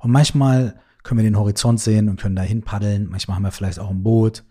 Und 0.00 0.10
manchmal 0.10 0.80
können 1.02 1.18
wir 1.18 1.24
den 1.24 1.38
Horizont 1.38 1.80
sehen 1.80 2.08
und 2.08 2.20
können 2.20 2.36
dahin 2.36 2.62
paddeln. 2.62 3.08
Manchmal 3.08 3.36
haben 3.36 3.42
wir 3.42 3.52
vielleicht 3.52 3.78
auch 3.78 3.90
ein 3.90 4.02
Boot. 4.02 4.44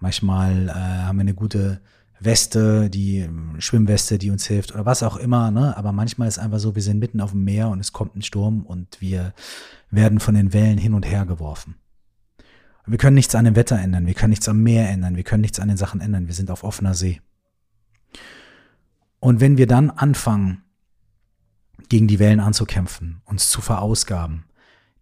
Manchmal 0.00 0.68
äh, 0.68 0.72
haben 0.72 1.16
wir 1.16 1.22
eine 1.22 1.34
gute 1.34 1.80
Weste, 2.24 2.90
die 2.90 3.18
ähm, 3.18 3.56
Schwimmweste, 3.58 4.18
die 4.18 4.30
uns 4.30 4.46
hilft 4.46 4.72
oder 4.72 4.86
was 4.86 5.02
auch 5.02 5.16
immer. 5.16 5.50
Ne? 5.50 5.76
Aber 5.76 5.92
manchmal 5.92 6.28
ist 6.28 6.38
einfach 6.38 6.58
so, 6.58 6.74
wir 6.74 6.82
sind 6.82 6.98
mitten 6.98 7.20
auf 7.20 7.32
dem 7.32 7.44
Meer 7.44 7.68
und 7.68 7.80
es 7.80 7.92
kommt 7.92 8.16
ein 8.16 8.22
Sturm 8.22 8.62
und 8.62 9.00
wir 9.00 9.34
werden 9.90 10.20
von 10.20 10.34
den 10.34 10.52
Wellen 10.52 10.78
hin 10.78 10.94
und 10.94 11.06
her 11.06 11.26
geworfen. 11.26 11.76
Und 12.86 12.92
wir 12.92 12.98
können 12.98 13.14
nichts 13.14 13.34
an 13.34 13.44
dem 13.44 13.56
Wetter 13.56 13.78
ändern, 13.78 14.06
wir 14.06 14.14
können 14.14 14.30
nichts 14.30 14.48
am 14.48 14.62
Meer 14.62 14.90
ändern, 14.90 15.16
wir 15.16 15.24
können 15.24 15.40
nichts 15.40 15.58
an 15.58 15.68
den 15.68 15.76
Sachen 15.76 16.00
ändern. 16.00 16.26
Wir 16.26 16.34
sind 16.34 16.50
auf 16.50 16.64
offener 16.64 16.94
See. 16.94 17.20
Und 19.20 19.40
wenn 19.40 19.56
wir 19.56 19.66
dann 19.66 19.90
anfangen, 19.90 20.64
gegen 21.88 22.08
die 22.08 22.18
Wellen 22.18 22.40
anzukämpfen, 22.40 23.22
uns 23.24 23.50
zu 23.50 23.60
verausgaben, 23.60 24.44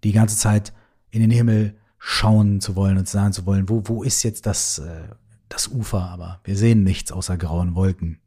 die 0.05 0.13
ganze 0.13 0.37
Zeit 0.37 0.73
in 1.11 1.21
den 1.21 1.31
Himmel 1.31 1.77
schauen 1.99 2.61
zu 2.61 2.75
wollen 2.75 2.99
und 2.99 3.09
sagen 3.09 3.33
zu 3.33 3.47
wollen, 3.47 3.69
wo, 3.69 3.83
wo 3.87 4.03
ist 4.03 4.23
jetzt 4.25 4.47
das, 4.47 4.79
äh, 4.79 5.09
das 5.53 5.69
Ufer, 5.69 6.09
aber 6.09 6.41
wir 6.45 6.57
sehen 6.57 6.83
nichts 6.83 7.13
außer 7.13 7.37
grauen 7.37 7.75
Wolken. 7.75 8.19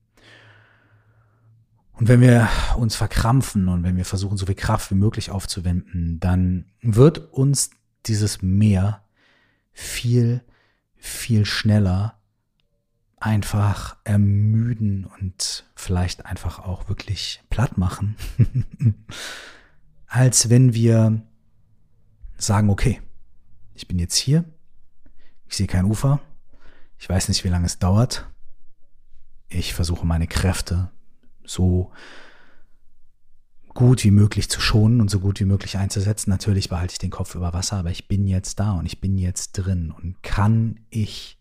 Und 1.94 2.08
wenn 2.10 2.20
wir 2.22 2.50
uns 2.77 2.96
verkrampfen 2.96 3.70
und 3.70 3.84
wenn 3.84 3.96
wir 3.96 4.05
versuchen, 4.05 4.38
so 4.38 4.46
viel 4.46 4.55
Kraft 4.55 4.91
wie 4.91 4.96
möglich 4.96 5.32
aufzuwenden, 5.32 6.20
dann 6.20 6.65
wird 6.82 7.32
uns 7.32 7.72
dieses 8.05 8.41
Meer 8.41 9.03
viel, 9.72 10.44
viel 10.96 11.46
schneller 11.46 12.20
einfach 13.17 13.96
ermüden 14.03 15.05
und 15.20 15.65
vielleicht 15.75 16.25
einfach 16.25 16.60
auch 16.60 16.89
wirklich 16.89 17.41
platt 17.50 17.77
machen, 17.77 18.17
als 20.08 20.50
wenn 20.50 20.74
wir 20.74 21.24
sagen, 22.38 22.70
okay, 22.70 23.01
ich 23.74 23.88
bin 23.88 24.00
jetzt 24.00 24.15
hier, 24.15 24.44
ich 25.48 25.55
sehe 25.55 25.67
kein 25.67 25.86
Ufer, 25.86 26.20
ich 26.97 27.09
weiß 27.09 27.27
nicht, 27.27 27.43
wie 27.43 27.49
lange 27.49 27.65
es 27.65 27.79
dauert, 27.79 28.29
ich 29.47 29.73
versuche 29.73 30.05
meine 30.05 30.27
Kräfte 30.27 30.91
so 31.43 31.91
gut 33.75 34.03
wie 34.03 34.11
möglich 34.11 34.49
zu 34.49 34.61
schonen 34.61 35.01
und 35.01 35.09
so 35.09 35.19
gut 35.19 35.39
wie 35.39 35.45
möglich 35.45 35.77
einzusetzen. 35.77 36.29
Natürlich 36.29 36.69
behalte 36.69 36.93
ich 36.93 36.97
den 36.97 37.11
Kopf 37.11 37.35
über 37.35 37.53
Wasser, 37.53 37.77
aber 37.77 37.91
ich 37.91 38.07
bin 38.07 38.25
jetzt 38.25 38.59
da 38.59 38.71
und 38.71 38.85
ich 38.85 39.01
bin 39.01 39.17
jetzt 39.17 39.51
drin 39.53 39.91
und 39.91 40.23
kann 40.23 40.79
ich 40.89 41.37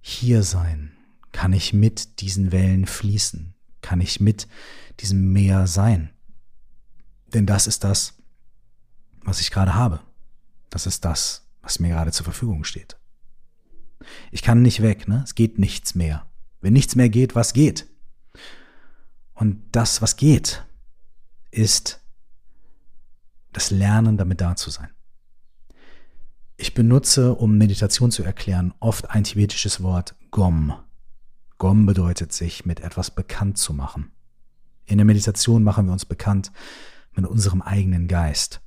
hier 0.00 0.42
sein? 0.42 0.92
Kann 1.32 1.52
ich 1.52 1.72
mit 1.72 2.20
diesen 2.20 2.50
Wellen 2.50 2.86
fließen? 2.86 3.54
Kann 3.82 4.00
ich 4.00 4.20
mit 4.20 4.48
diesem 5.00 5.32
Meer 5.32 5.66
sein? 5.66 6.10
Denn 7.26 7.44
das 7.44 7.66
ist 7.66 7.84
das, 7.84 8.14
was 9.22 9.40
ich 9.40 9.50
gerade 9.50 9.74
habe. 9.74 10.00
Das 10.70 10.86
ist 10.86 11.04
das, 11.04 11.46
was 11.60 11.78
mir 11.78 11.90
gerade 11.90 12.10
zur 12.10 12.24
Verfügung 12.24 12.64
steht. 12.64 12.96
Ich 14.30 14.42
kann 14.42 14.62
nicht 14.62 14.82
weg, 14.82 15.08
ne? 15.08 15.22
Es 15.24 15.34
geht 15.34 15.58
nichts 15.58 15.94
mehr. 15.94 16.26
Wenn 16.60 16.72
nichts 16.72 16.96
mehr 16.96 17.08
geht, 17.08 17.34
was 17.34 17.52
geht? 17.52 17.86
Und 19.34 19.62
das, 19.72 20.02
was 20.02 20.16
geht, 20.16 20.64
ist 21.50 22.00
das 23.52 23.70
Lernen, 23.70 24.16
damit 24.16 24.40
da 24.40 24.56
zu 24.56 24.70
sein. 24.70 24.90
Ich 26.56 26.74
benutze, 26.74 27.34
um 27.34 27.56
Meditation 27.56 28.10
zu 28.10 28.24
erklären, 28.24 28.74
oft 28.80 29.10
ein 29.10 29.22
tibetisches 29.24 29.82
Wort 29.82 30.16
Gom. 30.32 30.74
Gom 31.56 31.86
bedeutet, 31.86 32.32
sich 32.32 32.66
mit 32.66 32.80
etwas 32.80 33.12
bekannt 33.12 33.58
zu 33.58 33.72
machen. 33.72 34.10
In 34.84 34.98
der 34.98 35.04
Meditation 35.04 35.62
machen 35.62 35.86
wir 35.86 35.92
uns 35.92 36.04
bekannt 36.04 36.50
mit 37.14 37.26
unserem 37.26 37.62
eigenen 37.62 38.08
Geist. 38.08 38.60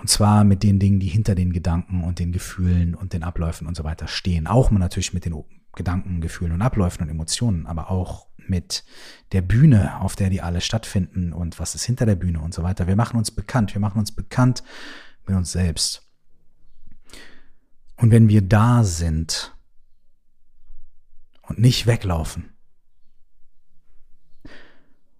Und 0.00 0.08
zwar 0.08 0.44
mit 0.44 0.62
den 0.62 0.78
Dingen, 0.78 0.98
die 0.98 1.08
hinter 1.08 1.34
den 1.34 1.52
Gedanken 1.52 2.04
und 2.04 2.18
den 2.18 2.32
Gefühlen 2.32 2.94
und 2.94 3.12
den 3.12 3.22
Abläufen 3.22 3.66
und 3.66 3.76
so 3.76 3.84
weiter 3.84 4.08
stehen. 4.08 4.46
Auch 4.46 4.70
natürlich 4.70 5.12
mit 5.12 5.26
den 5.26 5.44
Gedanken, 5.74 6.22
Gefühlen 6.22 6.52
und 6.52 6.62
Abläufen 6.62 7.02
und 7.02 7.10
Emotionen, 7.10 7.66
aber 7.66 7.90
auch 7.90 8.26
mit 8.38 8.82
der 9.32 9.42
Bühne, 9.42 10.00
auf 10.00 10.16
der 10.16 10.30
die 10.30 10.40
alle 10.40 10.62
stattfinden 10.62 11.34
und 11.34 11.60
was 11.60 11.74
ist 11.74 11.84
hinter 11.84 12.06
der 12.06 12.14
Bühne 12.14 12.40
und 12.40 12.54
so 12.54 12.62
weiter. 12.62 12.86
Wir 12.86 12.96
machen 12.96 13.18
uns 13.18 13.30
bekannt. 13.30 13.74
Wir 13.74 13.80
machen 13.80 13.98
uns 13.98 14.10
bekannt 14.10 14.64
mit 15.26 15.36
uns 15.36 15.52
selbst. 15.52 16.08
Und 17.96 18.10
wenn 18.10 18.30
wir 18.30 18.40
da 18.40 18.84
sind 18.84 19.54
und 21.42 21.58
nicht 21.58 21.86
weglaufen 21.86 22.54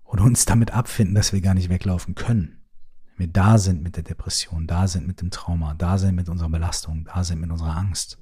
und 0.05 0.21
uns 0.21 0.47
damit 0.47 0.71
abfinden, 0.71 1.15
dass 1.15 1.35
wir 1.35 1.43
gar 1.43 1.55
nicht 1.55 1.69
weglaufen 1.69 2.15
können, 2.15 2.60
wir 3.21 3.29
da 3.29 3.59
sind 3.59 3.83
mit 3.83 3.97
der 3.97 4.03
Depression, 4.03 4.67
da 4.67 4.89
sind 4.89 5.07
mit 5.07 5.21
dem 5.21 5.31
Trauma, 5.31 5.75
da 5.75 5.99
sind 5.99 6.17
mit 6.17 6.29
unserer 6.29 6.49
Belastung, 6.49 7.05
da 7.05 7.23
sind 7.23 7.41
mit 7.41 7.51
unserer 7.51 7.77
Angst, 7.77 8.19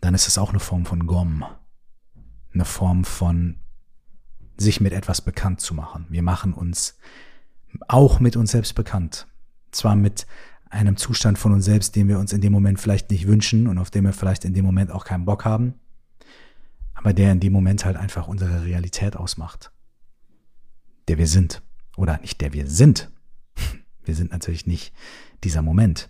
dann 0.00 0.14
ist 0.14 0.28
es 0.28 0.38
auch 0.38 0.50
eine 0.50 0.60
Form 0.60 0.86
von 0.86 1.06
Gom, 1.06 1.44
eine 2.54 2.64
Form 2.64 3.04
von 3.04 3.58
sich 4.56 4.80
mit 4.80 4.92
etwas 4.92 5.20
bekannt 5.20 5.60
zu 5.60 5.74
machen. 5.74 6.06
Wir 6.10 6.22
machen 6.22 6.54
uns 6.54 6.98
auch 7.88 8.20
mit 8.20 8.36
uns 8.36 8.52
selbst 8.52 8.74
bekannt 8.74 9.26
zwar 9.70 9.96
mit 9.96 10.26
einem 10.68 10.96
Zustand 10.96 11.38
von 11.38 11.52
uns 11.52 11.64
selbst, 11.64 11.96
den 11.96 12.08
wir 12.08 12.18
uns 12.18 12.32
in 12.32 12.40
dem 12.40 12.52
Moment 12.52 12.80
vielleicht 12.80 13.10
nicht 13.10 13.26
wünschen 13.26 13.66
und 13.66 13.78
auf 13.78 13.90
den 13.90 14.04
wir 14.04 14.12
vielleicht 14.12 14.44
in 14.44 14.54
dem 14.54 14.64
Moment 14.64 14.90
auch 14.90 15.04
keinen 15.04 15.24
Bock 15.24 15.44
haben, 15.44 15.74
aber 16.94 17.12
der 17.12 17.32
in 17.32 17.40
dem 17.40 17.52
Moment 17.52 17.84
halt 17.84 17.96
einfach 17.96 18.28
unsere 18.28 18.64
Realität 18.64 19.16
ausmacht. 19.16 19.72
Der 21.08 21.18
wir 21.18 21.26
sind. 21.26 21.62
Oder 22.00 22.18
nicht 22.20 22.40
der 22.40 22.54
wir 22.54 22.66
sind. 22.66 23.10
Wir 24.04 24.14
sind 24.14 24.32
natürlich 24.32 24.66
nicht 24.66 24.94
dieser 25.44 25.60
Moment. 25.60 26.08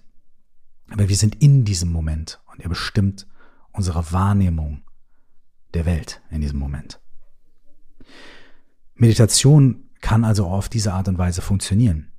Aber 0.91 1.09
wir 1.09 1.17
sind 1.17 1.43
in 1.43 1.65
diesem 1.65 1.91
Moment 1.91 2.41
und 2.47 2.61
er 2.61 2.69
bestimmt 2.69 3.27
unsere 3.73 4.13
Wahrnehmung 4.13 4.83
der 5.75 5.87
Welt 5.87 6.23
in 6.31 6.41
diesem 6.41 6.61
Moment. 6.61 7.01
Meditation 8.95 9.89
kann 10.01 10.25
also 10.25 10.47
auf 10.47 10.69
diese 10.69 10.93
Art 10.93 11.09
und 11.09 11.19
Weise 11.19 11.43
funktionieren. 11.43 12.13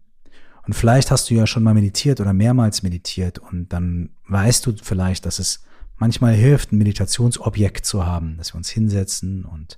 Und 0.67 0.73
vielleicht 0.73 1.09
hast 1.09 1.29
du 1.29 1.33
ja 1.33 1.47
schon 1.47 1.63
mal 1.63 1.73
meditiert 1.73 2.19
oder 2.19 2.33
mehrmals 2.33 2.83
meditiert 2.83 3.39
und 3.39 3.69
dann 3.69 4.09
weißt 4.27 4.65
du 4.65 4.75
vielleicht, 4.81 5.25
dass 5.25 5.39
es 5.39 5.63
manchmal 5.95 6.33
hilft, 6.33 6.73
ein 6.73 6.77
Meditationsobjekt 6.77 7.85
zu 7.85 8.05
haben, 8.05 8.37
dass 8.37 8.53
wir 8.53 8.57
uns 8.57 8.69
hinsetzen 8.69 9.45
und 9.45 9.77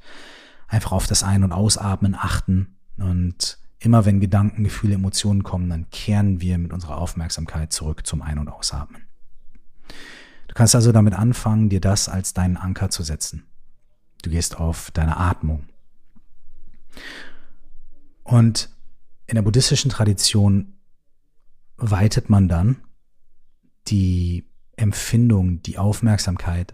einfach 0.67 0.91
auf 0.91 1.05
das 1.05 1.21
Ein- 1.23 1.43
und 1.43 1.51
Ausatmen 1.51 2.15
achten 2.15 2.75
und 2.97 3.62
Immer 3.83 4.05
wenn 4.05 4.21
Gedanken, 4.21 4.63
Gefühle, 4.63 4.95
Emotionen 4.95 5.43
kommen, 5.43 5.69
dann 5.69 5.89
kehren 5.89 6.39
wir 6.39 6.57
mit 6.57 6.71
unserer 6.71 6.97
Aufmerksamkeit 6.97 7.73
zurück 7.73 8.07
zum 8.07 8.21
Ein- 8.21 8.39
und 8.39 8.47
Ausatmen. 8.47 9.01
Du 10.47 10.53
kannst 10.53 10.73
also 10.73 10.93
damit 10.93 11.13
anfangen, 11.13 11.67
dir 11.67 11.81
das 11.81 12.07
als 12.07 12.33
deinen 12.33 12.55
Anker 12.55 12.89
zu 12.89 13.03
setzen. 13.03 13.43
Du 14.21 14.29
gehst 14.29 14.57
auf 14.57 14.89
deine 14.91 15.17
Atmung. 15.17 15.67
Und 18.23 18.69
in 19.25 19.35
der 19.35 19.41
buddhistischen 19.41 19.91
Tradition 19.91 20.77
weitet 21.75 22.29
man 22.29 22.47
dann 22.47 22.77
die 23.87 24.49
Empfindung, 24.77 25.61
die 25.61 25.77
Aufmerksamkeit 25.77 26.73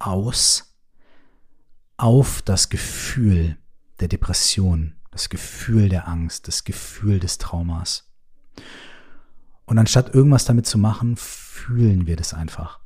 aus 0.00 0.74
auf 1.96 2.42
das 2.42 2.70
Gefühl 2.70 3.56
der 4.00 4.08
Depression, 4.08 4.96
das 5.14 5.28
Gefühl 5.28 5.88
der 5.88 6.08
Angst, 6.08 6.48
das 6.48 6.64
Gefühl 6.64 7.20
des 7.20 7.38
Traumas. 7.38 8.10
Und 9.64 9.78
anstatt 9.78 10.12
irgendwas 10.12 10.44
damit 10.44 10.66
zu 10.66 10.76
machen, 10.76 11.16
fühlen 11.16 12.08
wir 12.08 12.16
das 12.16 12.34
einfach. 12.34 12.80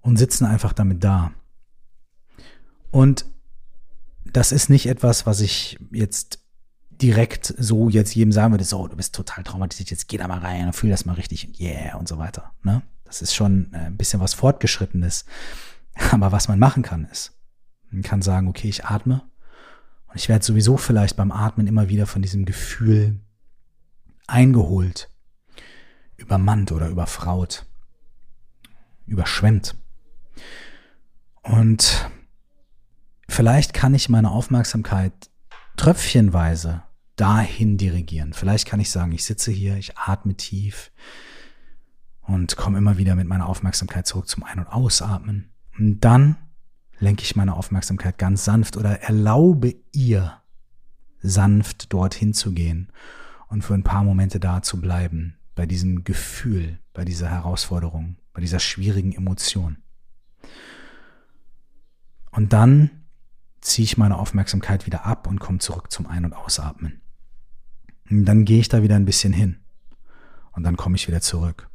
Und 0.00 0.16
sitzen 0.16 0.46
einfach 0.46 0.72
damit 0.72 1.04
da. 1.04 1.32
Und 2.90 3.26
das 4.24 4.50
ist 4.50 4.70
nicht 4.70 4.86
etwas, 4.86 5.26
was 5.26 5.40
ich 5.40 5.78
jetzt 5.92 6.38
direkt 6.90 7.54
so 7.58 7.90
jetzt 7.90 8.14
jedem 8.14 8.32
sagen 8.32 8.54
würde, 8.54 8.64
so, 8.64 8.88
du 8.88 8.96
bist 8.96 9.14
total 9.14 9.44
traumatisiert, 9.44 9.90
jetzt 9.90 10.08
geh 10.08 10.16
da 10.16 10.28
mal 10.28 10.38
rein 10.38 10.66
und 10.66 10.72
fühl 10.72 10.90
das 10.90 11.04
mal 11.04 11.12
richtig 11.12 11.46
und 11.46 11.60
yeah 11.60 11.96
und 11.96 12.08
so 12.08 12.16
weiter. 12.16 12.54
Ne? 12.62 12.82
Das 13.04 13.20
ist 13.20 13.34
schon 13.34 13.70
äh, 13.74 13.86
ein 13.86 13.98
bisschen 13.98 14.20
was 14.20 14.32
Fortgeschrittenes. 14.32 15.26
Aber 16.10 16.32
was 16.32 16.48
man 16.48 16.58
machen 16.58 16.82
kann, 16.82 17.04
ist, 17.04 17.38
man 17.90 18.02
kann 18.02 18.22
sagen, 18.22 18.48
okay, 18.48 18.68
ich 18.68 18.86
atme 18.86 19.28
und 20.08 20.16
ich 20.16 20.28
werde 20.28 20.44
sowieso 20.44 20.76
vielleicht 20.76 21.16
beim 21.16 21.30
Atmen 21.30 21.66
immer 21.66 21.88
wieder 21.88 22.06
von 22.06 22.22
diesem 22.22 22.44
Gefühl 22.44 23.20
eingeholt, 24.26 25.10
übermannt 26.16 26.72
oder 26.72 26.88
überfraut, 26.88 27.66
überschwemmt. 29.06 29.76
Und 31.42 32.10
vielleicht 33.28 33.74
kann 33.74 33.94
ich 33.94 34.08
meine 34.08 34.30
Aufmerksamkeit 34.30 35.12
tröpfchenweise 35.76 36.82
dahin 37.16 37.76
dirigieren. 37.76 38.32
Vielleicht 38.32 38.66
kann 38.66 38.80
ich 38.80 38.90
sagen, 38.90 39.12
ich 39.12 39.24
sitze 39.24 39.50
hier, 39.50 39.76
ich 39.76 39.96
atme 39.96 40.34
tief 40.36 40.90
und 42.22 42.56
komme 42.56 42.78
immer 42.78 42.98
wieder 42.98 43.14
mit 43.14 43.26
meiner 43.26 43.46
Aufmerksamkeit 43.46 44.06
zurück 44.06 44.28
zum 44.28 44.44
Ein- 44.44 44.60
und 44.60 44.68
Ausatmen. 44.68 45.50
Und 45.78 46.00
dann 46.00 46.36
lenke 46.98 47.22
ich 47.22 47.36
meine 47.36 47.54
Aufmerksamkeit 47.54 48.18
ganz 48.18 48.44
sanft 48.44 48.76
oder 48.76 49.02
erlaube 49.02 49.74
ihr 49.92 50.40
sanft 51.20 51.92
dorthin 51.92 52.34
zu 52.34 52.52
gehen 52.52 52.92
und 53.48 53.62
für 53.62 53.74
ein 53.74 53.82
paar 53.82 54.04
Momente 54.04 54.40
da 54.40 54.62
zu 54.62 54.80
bleiben, 54.80 55.36
bei 55.54 55.66
diesem 55.66 56.04
Gefühl, 56.04 56.78
bei 56.92 57.04
dieser 57.04 57.28
Herausforderung, 57.28 58.16
bei 58.32 58.40
dieser 58.40 58.60
schwierigen 58.60 59.12
Emotion. 59.12 59.78
Und 62.30 62.52
dann 62.52 62.90
ziehe 63.60 63.84
ich 63.84 63.96
meine 63.96 64.16
Aufmerksamkeit 64.16 64.86
wieder 64.86 65.04
ab 65.04 65.26
und 65.26 65.40
komme 65.40 65.58
zurück 65.58 65.90
zum 65.90 66.06
Ein- 66.06 66.24
und 66.24 66.34
Ausatmen. 66.34 67.00
Und 68.10 68.24
dann 68.24 68.44
gehe 68.44 68.60
ich 68.60 68.68
da 68.68 68.82
wieder 68.82 68.96
ein 68.96 69.04
bisschen 69.04 69.32
hin. 69.32 69.56
Und 70.52 70.62
dann 70.62 70.76
komme 70.76 70.96
ich 70.96 71.08
wieder 71.08 71.20
zurück. 71.20 71.68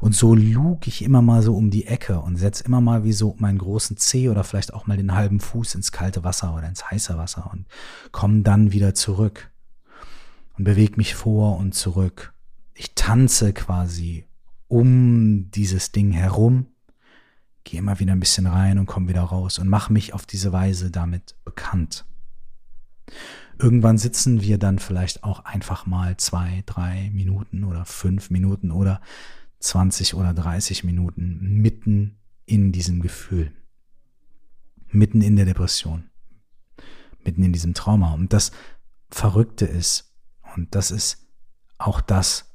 Und 0.00 0.14
so 0.14 0.34
lug 0.34 0.86
ich 0.86 1.02
immer 1.02 1.22
mal 1.22 1.42
so 1.42 1.54
um 1.56 1.70
die 1.70 1.86
Ecke 1.86 2.20
und 2.20 2.36
setze 2.36 2.64
immer 2.64 2.80
mal 2.80 3.04
wie 3.04 3.12
so 3.12 3.36
meinen 3.38 3.58
großen 3.58 3.96
Zeh 3.96 4.28
oder 4.28 4.44
vielleicht 4.44 4.74
auch 4.74 4.86
mal 4.86 4.96
den 4.96 5.14
halben 5.14 5.40
Fuß 5.40 5.74
ins 5.74 5.92
kalte 5.92 6.24
Wasser 6.24 6.54
oder 6.54 6.68
ins 6.68 6.90
heiße 6.90 7.16
Wasser 7.16 7.50
und 7.52 7.66
komme 8.10 8.42
dann 8.42 8.72
wieder 8.72 8.94
zurück 8.94 9.50
und 10.58 10.64
bewege 10.64 10.96
mich 10.96 11.14
vor 11.14 11.58
und 11.58 11.74
zurück. 11.74 12.32
Ich 12.74 12.94
tanze 12.94 13.52
quasi 13.52 14.26
um 14.68 15.50
dieses 15.50 15.92
Ding 15.92 16.12
herum, 16.12 16.66
gehe 17.64 17.78
immer 17.78 18.00
wieder 18.00 18.12
ein 18.12 18.20
bisschen 18.20 18.46
rein 18.46 18.78
und 18.78 18.86
komme 18.86 19.08
wieder 19.08 19.22
raus 19.22 19.58
und 19.58 19.68
mache 19.68 19.92
mich 19.92 20.14
auf 20.14 20.26
diese 20.26 20.52
Weise 20.52 20.90
damit 20.90 21.36
bekannt. 21.44 22.04
Irgendwann 23.58 23.98
sitzen 23.98 24.40
wir 24.40 24.58
dann 24.58 24.78
vielleicht 24.78 25.24
auch 25.24 25.44
einfach 25.44 25.86
mal 25.86 26.16
zwei, 26.16 26.62
drei 26.66 27.10
Minuten 27.12 27.64
oder 27.64 27.84
fünf 27.84 28.30
Minuten 28.30 28.70
oder 28.70 29.00
20 29.62 30.14
oder 30.14 30.34
30 30.34 30.84
Minuten 30.84 31.38
mitten 31.60 32.18
in 32.44 32.72
diesem 32.72 33.00
Gefühl, 33.00 33.52
mitten 34.88 35.22
in 35.22 35.36
der 35.36 35.44
Depression, 35.44 36.10
mitten 37.24 37.42
in 37.42 37.52
diesem 37.52 37.74
Trauma. 37.74 38.12
Und 38.12 38.32
das 38.32 38.52
Verrückte 39.10 39.64
ist, 39.64 40.12
und 40.54 40.74
das 40.74 40.90
ist 40.90 41.26
auch 41.78 42.00
das, 42.00 42.50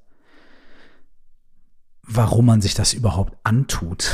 warum 2.03 2.45
man 2.45 2.61
sich 2.61 2.73
das 2.73 2.93
überhaupt 2.93 3.37
antut, 3.43 4.13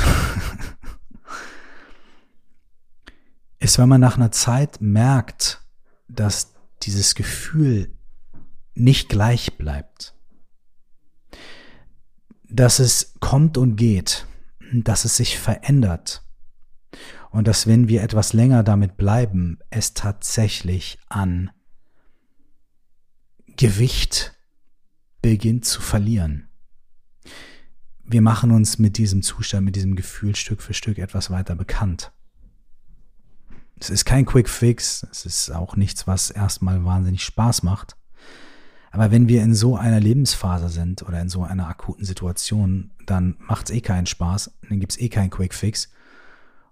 ist, 3.58 3.78
wenn 3.78 3.88
man 3.88 4.00
nach 4.00 4.16
einer 4.16 4.30
Zeit 4.30 4.80
merkt, 4.80 5.60
dass 6.08 6.54
dieses 6.82 7.14
Gefühl 7.14 7.96
nicht 8.74 9.08
gleich 9.08 9.56
bleibt. 9.56 10.14
Dass 12.54 12.78
es 12.78 13.14
kommt 13.18 13.58
und 13.58 13.74
geht, 13.74 14.28
dass 14.72 15.04
es 15.04 15.16
sich 15.16 15.40
verändert 15.40 16.22
und 17.30 17.48
dass 17.48 17.66
wenn 17.66 17.88
wir 17.88 18.00
etwas 18.00 18.32
länger 18.32 18.62
damit 18.62 18.96
bleiben, 18.96 19.58
es 19.70 19.92
tatsächlich 19.92 21.00
an 21.08 21.50
Gewicht 23.56 24.36
beginnt 25.20 25.64
zu 25.64 25.80
verlieren. 25.80 26.48
Wir 28.04 28.22
machen 28.22 28.52
uns 28.52 28.78
mit 28.78 28.98
diesem 28.98 29.24
Zustand, 29.24 29.64
mit 29.64 29.74
diesem 29.74 29.96
Gefühl 29.96 30.36
Stück 30.36 30.62
für 30.62 30.74
Stück 30.74 30.98
etwas 30.98 31.30
weiter 31.30 31.56
bekannt. 31.56 32.12
Es 33.80 33.90
ist 33.90 34.04
kein 34.04 34.26
Quick 34.26 34.48
Fix, 34.48 35.04
es 35.10 35.26
ist 35.26 35.50
auch 35.50 35.74
nichts, 35.74 36.06
was 36.06 36.30
erstmal 36.30 36.84
wahnsinnig 36.84 37.24
Spaß 37.24 37.64
macht. 37.64 37.96
Aber 38.94 39.10
wenn 39.10 39.26
wir 39.26 39.42
in 39.42 39.56
so 39.56 39.76
einer 39.76 39.98
Lebensphase 39.98 40.68
sind 40.68 41.02
oder 41.02 41.20
in 41.20 41.28
so 41.28 41.42
einer 41.42 41.66
akuten 41.66 42.04
Situation, 42.04 42.92
dann 43.06 43.34
macht 43.40 43.68
es 43.68 43.74
eh 43.74 43.80
keinen 43.80 44.06
Spaß, 44.06 44.52
dann 44.68 44.78
gibt 44.78 44.92
es 44.92 45.00
eh 45.00 45.08
keinen 45.08 45.30
Quick 45.30 45.52
Fix. 45.52 45.90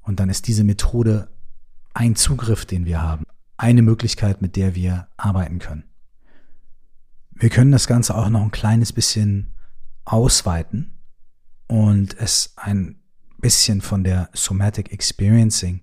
Und 0.02 0.20
dann 0.20 0.30
ist 0.30 0.46
diese 0.46 0.62
Methode 0.62 1.30
ein 1.94 2.14
Zugriff, 2.14 2.64
den 2.64 2.84
wir 2.84 3.02
haben, 3.02 3.24
eine 3.56 3.82
Möglichkeit, 3.82 4.40
mit 4.40 4.54
der 4.54 4.76
wir 4.76 5.08
arbeiten 5.16 5.58
können. 5.58 5.82
Wir 7.32 7.50
können 7.50 7.72
das 7.72 7.88
Ganze 7.88 8.14
auch 8.14 8.28
noch 8.28 8.42
ein 8.42 8.52
kleines 8.52 8.92
bisschen 8.92 9.52
ausweiten 10.04 10.92
und 11.66 12.16
es 12.16 12.52
ein 12.54 13.00
bisschen 13.38 13.80
von 13.80 14.04
der 14.04 14.30
Somatic 14.32 14.92
Experiencing 14.92 15.80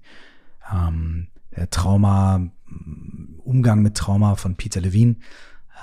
ähm, 0.73 1.27
der 1.53 1.69
Trauma, 1.69 2.49
Umgang 3.43 3.81
mit 3.81 3.95
Trauma 3.95 4.35
von 4.35 4.55
Peter 4.55 4.79
Levine 4.79 5.17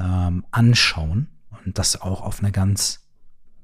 ähm, 0.01 0.45
anschauen 0.51 1.29
und 1.65 1.79
das 1.79 2.01
auch 2.01 2.21
auf 2.21 2.41
eine 2.41 2.53
ganz 2.53 3.07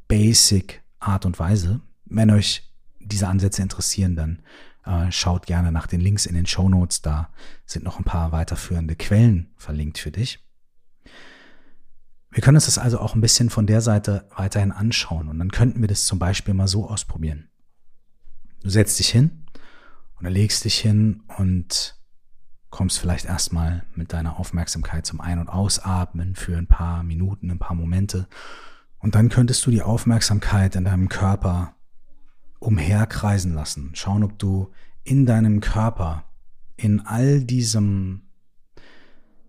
basic 0.09 0.83
Art 0.99 1.27
und 1.27 1.39
Weise. 1.39 1.81
Wenn 2.05 2.31
euch 2.31 2.71
diese 3.01 3.29
Ansätze 3.29 3.63
interessieren, 3.63 4.17
dann 4.17 4.43
äh, 4.85 5.11
schaut 5.11 5.47
gerne 5.47 5.73
nach 5.73 5.87
den 5.87 6.01
Links 6.01 6.27
in 6.27 6.35
den 6.35 6.47
Show 6.47 6.69
Notes. 6.69 7.03
Da 7.03 7.31
sind 7.67 7.85
noch 7.85 7.99
ein 7.99 8.05
paar 8.05 8.33
weiterführende 8.33 8.97
Quellen 8.97 9.51
verlinkt 9.57 9.99
für 9.99 10.11
dich. 10.11 10.41
Wir 12.31 12.43
können 12.43 12.57
uns 12.57 12.65
das 12.65 12.79
also 12.79 12.99
auch 12.99 13.15
ein 13.15 13.21
bisschen 13.21 13.51
von 13.51 13.67
der 13.67 13.83
Seite 13.83 14.27
weiterhin 14.35 14.73
anschauen 14.73 15.29
und 15.29 15.39
dann 15.39 15.51
könnten 15.51 15.83
wir 15.83 15.89
das 15.89 16.07
zum 16.07 16.19
Beispiel 16.19 16.55
mal 16.55 16.69
so 16.69 16.89
ausprobieren. 16.89 17.51
Du 18.63 18.71
setzt 18.71 18.99
dich 18.99 19.11
hin 19.11 19.45
und 20.19 20.27
legst 20.27 20.65
dich 20.65 20.79
hin 20.79 21.25
und 21.37 22.02
kommst 22.73 22.99
vielleicht 22.99 23.27
erstmal 23.27 23.85
mit 23.95 24.15
deiner 24.15 24.41
Aufmerksamkeit 24.41 25.05
zum 25.07 25.21
Ein- 25.21 25.39
und 25.39 25.49
Ausatmen 25.49 26.35
für 26.35 26.57
ein 26.57 26.67
paar 26.67 27.03
Minuten, 27.03 27.51
ein 27.51 27.59
paar 27.59 27.77
Momente. 27.77 28.27
Und 28.99 29.15
dann 29.15 29.29
könntest 29.29 29.65
du 29.67 29.71
die 29.71 29.83
Aufmerksamkeit 29.83 30.75
in 30.75 30.85
deinem 30.85 31.11
Körper 31.11 31.77
umherkreisen 32.59 33.53
lassen. 33.53 33.91
Schauen, 33.95 34.25
ob 34.25 34.39
du 34.39 34.73
in 35.05 35.27
deinem 35.27 35.61
Körper, 35.61 36.25
in 36.77 37.01
all 37.01 37.45
diesem, 37.45 38.23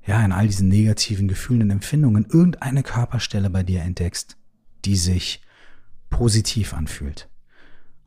ja, 0.06 0.24
in 0.24 0.34
all 0.34 0.48
diesen 0.48 0.68
negativen 0.68 1.30
Gefühlen 1.30 1.64
und 1.64 1.70
Empfindungen 1.70 2.26
irgendeine 2.26 2.84
Körperstelle 2.84 3.50
bei 3.50 3.64
dir 3.64 3.84
entdeckst, 3.84 4.38
die 4.84 4.98
sich 4.98 5.42
positiv 6.10 6.74
anfühlt 6.74 7.30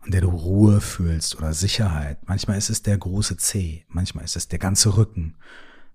in 0.06 0.12
der 0.12 0.20
du 0.20 0.28
Ruhe 0.28 0.80
fühlst 0.80 1.36
oder 1.36 1.52
Sicherheit. 1.52 2.18
Manchmal 2.26 2.56
ist 2.56 2.70
es 2.70 2.82
der 2.82 2.96
große 2.96 3.36
Zeh, 3.36 3.84
manchmal 3.88 4.24
ist 4.24 4.36
es 4.36 4.48
der 4.48 4.60
ganze 4.60 4.96
Rücken, 4.96 5.36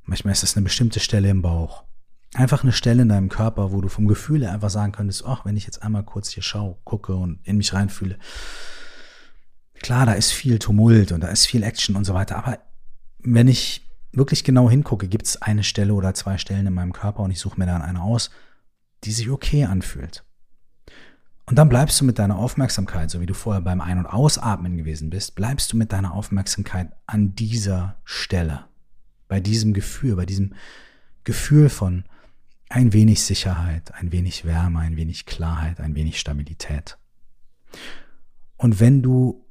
manchmal 0.03 0.33
ist 0.33 0.43
es 0.43 0.55
eine 0.55 0.65
bestimmte 0.65 0.99
Stelle 0.99 1.29
im 1.29 1.41
Bauch. 1.41 1.85
Einfach 2.33 2.63
eine 2.63 2.73
Stelle 2.73 3.01
in 3.01 3.09
deinem 3.09 3.29
Körper, 3.29 3.71
wo 3.71 3.81
du 3.81 3.87
vom 3.87 4.07
Gefühl 4.07 4.45
einfach 4.45 4.69
sagen 4.69 4.91
könntest, 4.91 5.25
ach, 5.25 5.45
wenn 5.45 5.57
ich 5.57 5.65
jetzt 5.65 5.81
einmal 5.81 6.03
kurz 6.03 6.29
hier 6.29 6.43
schaue, 6.43 6.77
gucke 6.83 7.15
und 7.15 7.39
in 7.43 7.57
mich 7.57 7.73
reinfühle. 7.73 8.17
Klar, 9.81 10.05
da 10.05 10.13
ist 10.13 10.31
viel 10.31 10.59
Tumult 10.59 11.11
und 11.11 11.21
da 11.21 11.27
ist 11.29 11.45
viel 11.45 11.63
Action 11.63 11.95
und 11.95 12.05
so 12.05 12.13
weiter, 12.13 12.37
aber 12.37 12.59
wenn 13.19 13.47
ich 13.47 13.89
wirklich 14.11 14.43
genau 14.43 14.69
hingucke, 14.69 15.07
gibt 15.07 15.25
es 15.25 15.41
eine 15.41 15.63
Stelle 15.63 15.93
oder 15.93 16.13
zwei 16.13 16.37
Stellen 16.37 16.67
in 16.67 16.73
meinem 16.73 16.93
Körper 16.93 17.21
und 17.23 17.31
ich 17.31 17.39
suche 17.39 17.59
mir 17.59 17.65
dann 17.65 17.81
eine 17.81 18.01
aus, 18.01 18.29
die 19.03 19.11
sich 19.11 19.29
okay 19.29 19.65
anfühlt. 19.65 20.23
Und 21.51 21.57
dann 21.57 21.67
bleibst 21.67 21.99
du 21.99 22.05
mit 22.05 22.17
deiner 22.17 22.37
Aufmerksamkeit, 22.37 23.11
so 23.11 23.19
wie 23.19 23.25
du 23.25 23.33
vorher 23.33 23.61
beim 23.61 23.81
Ein- 23.81 23.97
und 23.97 24.05
Ausatmen 24.05 24.77
gewesen 24.77 25.09
bist, 25.09 25.35
bleibst 25.35 25.73
du 25.73 25.75
mit 25.75 25.91
deiner 25.91 26.13
Aufmerksamkeit 26.13 26.93
an 27.07 27.35
dieser 27.35 27.97
Stelle, 28.05 28.67
bei 29.27 29.41
diesem 29.41 29.73
Gefühl, 29.73 30.15
bei 30.15 30.25
diesem 30.25 30.53
Gefühl 31.25 31.67
von 31.67 32.05
ein 32.69 32.93
wenig 32.93 33.21
Sicherheit, 33.23 33.93
ein 33.95 34.13
wenig 34.13 34.45
Wärme, 34.45 34.79
ein 34.79 34.95
wenig 34.95 35.25
Klarheit, 35.25 35.81
ein 35.81 35.93
wenig 35.93 36.21
Stabilität. 36.21 36.97
Und 38.55 38.79
wenn 38.79 39.01
du 39.01 39.45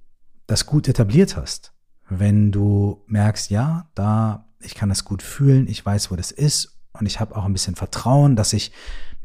das 0.46 0.64
gut 0.64 0.88
etabliert 0.88 1.36
hast, 1.36 1.74
wenn 2.08 2.50
du 2.50 3.04
merkst, 3.08 3.50
ja, 3.50 3.90
da, 3.94 4.46
ich 4.60 4.74
kann 4.74 4.88
das 4.88 5.04
gut 5.04 5.22
fühlen, 5.22 5.68
ich 5.68 5.84
weiß, 5.84 6.10
wo 6.10 6.16
das 6.16 6.30
ist 6.30 6.78
und 6.94 7.04
ich 7.04 7.20
habe 7.20 7.36
auch 7.36 7.44
ein 7.44 7.52
bisschen 7.52 7.76
Vertrauen, 7.76 8.36
dass 8.36 8.54
ich 8.54 8.72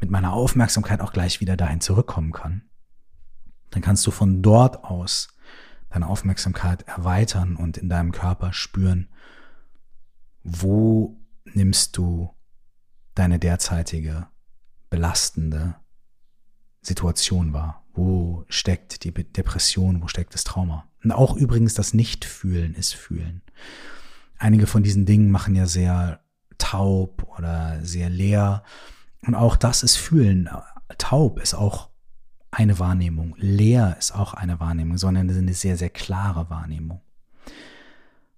mit 0.00 0.10
meiner 0.10 0.32
Aufmerksamkeit 0.32 1.00
auch 1.00 1.12
gleich 1.12 1.40
wieder 1.40 1.56
dahin 1.56 1.80
zurückkommen 1.80 2.32
kann, 2.32 2.62
dann 3.70 3.82
kannst 3.82 4.06
du 4.06 4.10
von 4.10 4.42
dort 4.42 4.84
aus 4.84 5.28
deine 5.90 6.08
Aufmerksamkeit 6.08 6.82
erweitern 6.82 7.56
und 7.56 7.76
in 7.76 7.88
deinem 7.88 8.12
Körper 8.12 8.52
spüren, 8.52 9.08
wo 10.42 11.18
nimmst 11.44 11.96
du 11.96 12.34
deine 13.14 13.38
derzeitige 13.38 14.26
belastende 14.90 15.76
Situation 16.82 17.52
wahr? 17.52 17.84
Wo 17.92 18.44
steckt 18.48 19.04
die 19.04 19.12
Depression? 19.12 20.02
Wo 20.02 20.08
steckt 20.08 20.34
das 20.34 20.44
Trauma? 20.44 20.86
Und 21.02 21.12
auch 21.12 21.36
übrigens 21.36 21.74
das 21.74 21.94
Nicht-Fühlen 21.94 22.74
ist 22.74 22.94
Fühlen. 22.94 23.42
Einige 24.38 24.66
von 24.66 24.82
diesen 24.82 25.06
Dingen 25.06 25.30
machen 25.30 25.54
ja 25.54 25.66
sehr 25.66 26.20
taub 26.58 27.26
oder 27.38 27.80
sehr 27.82 28.10
leer. 28.10 28.62
Und 29.22 29.34
auch 29.34 29.56
das 29.56 29.82
ist 29.82 29.96
Fühlen. 29.96 30.48
Taub 30.98 31.40
ist 31.40 31.54
auch 31.54 31.90
eine 32.50 32.78
Wahrnehmung. 32.78 33.34
Leer 33.38 33.96
ist 33.98 34.14
auch 34.14 34.34
eine 34.34 34.60
Wahrnehmung, 34.60 34.98
sondern 34.98 35.28
eine 35.30 35.54
sehr, 35.54 35.76
sehr 35.76 35.90
klare 35.90 36.48
Wahrnehmung. 36.48 37.00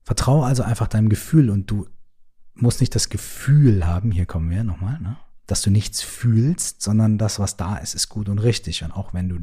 Vertraue 0.04 0.46
also 0.46 0.62
einfach 0.62 0.88
deinem 0.88 1.08
Gefühl 1.08 1.50
und 1.50 1.70
du 1.70 1.86
musst 2.54 2.80
nicht 2.80 2.94
das 2.94 3.08
Gefühl 3.08 3.86
haben, 3.86 4.10
hier 4.10 4.26
kommen 4.26 4.50
wir 4.50 4.64
nochmal, 4.64 4.98
ne? 5.00 5.16
dass 5.46 5.62
du 5.62 5.70
nichts 5.70 6.02
fühlst, 6.02 6.82
sondern 6.82 7.16
das, 7.16 7.38
was 7.38 7.56
da 7.56 7.78
ist, 7.78 7.94
ist 7.94 8.08
gut 8.10 8.28
und 8.28 8.38
richtig. 8.38 8.84
Und 8.84 8.92
auch 8.92 9.14
wenn 9.14 9.30
du 9.30 9.36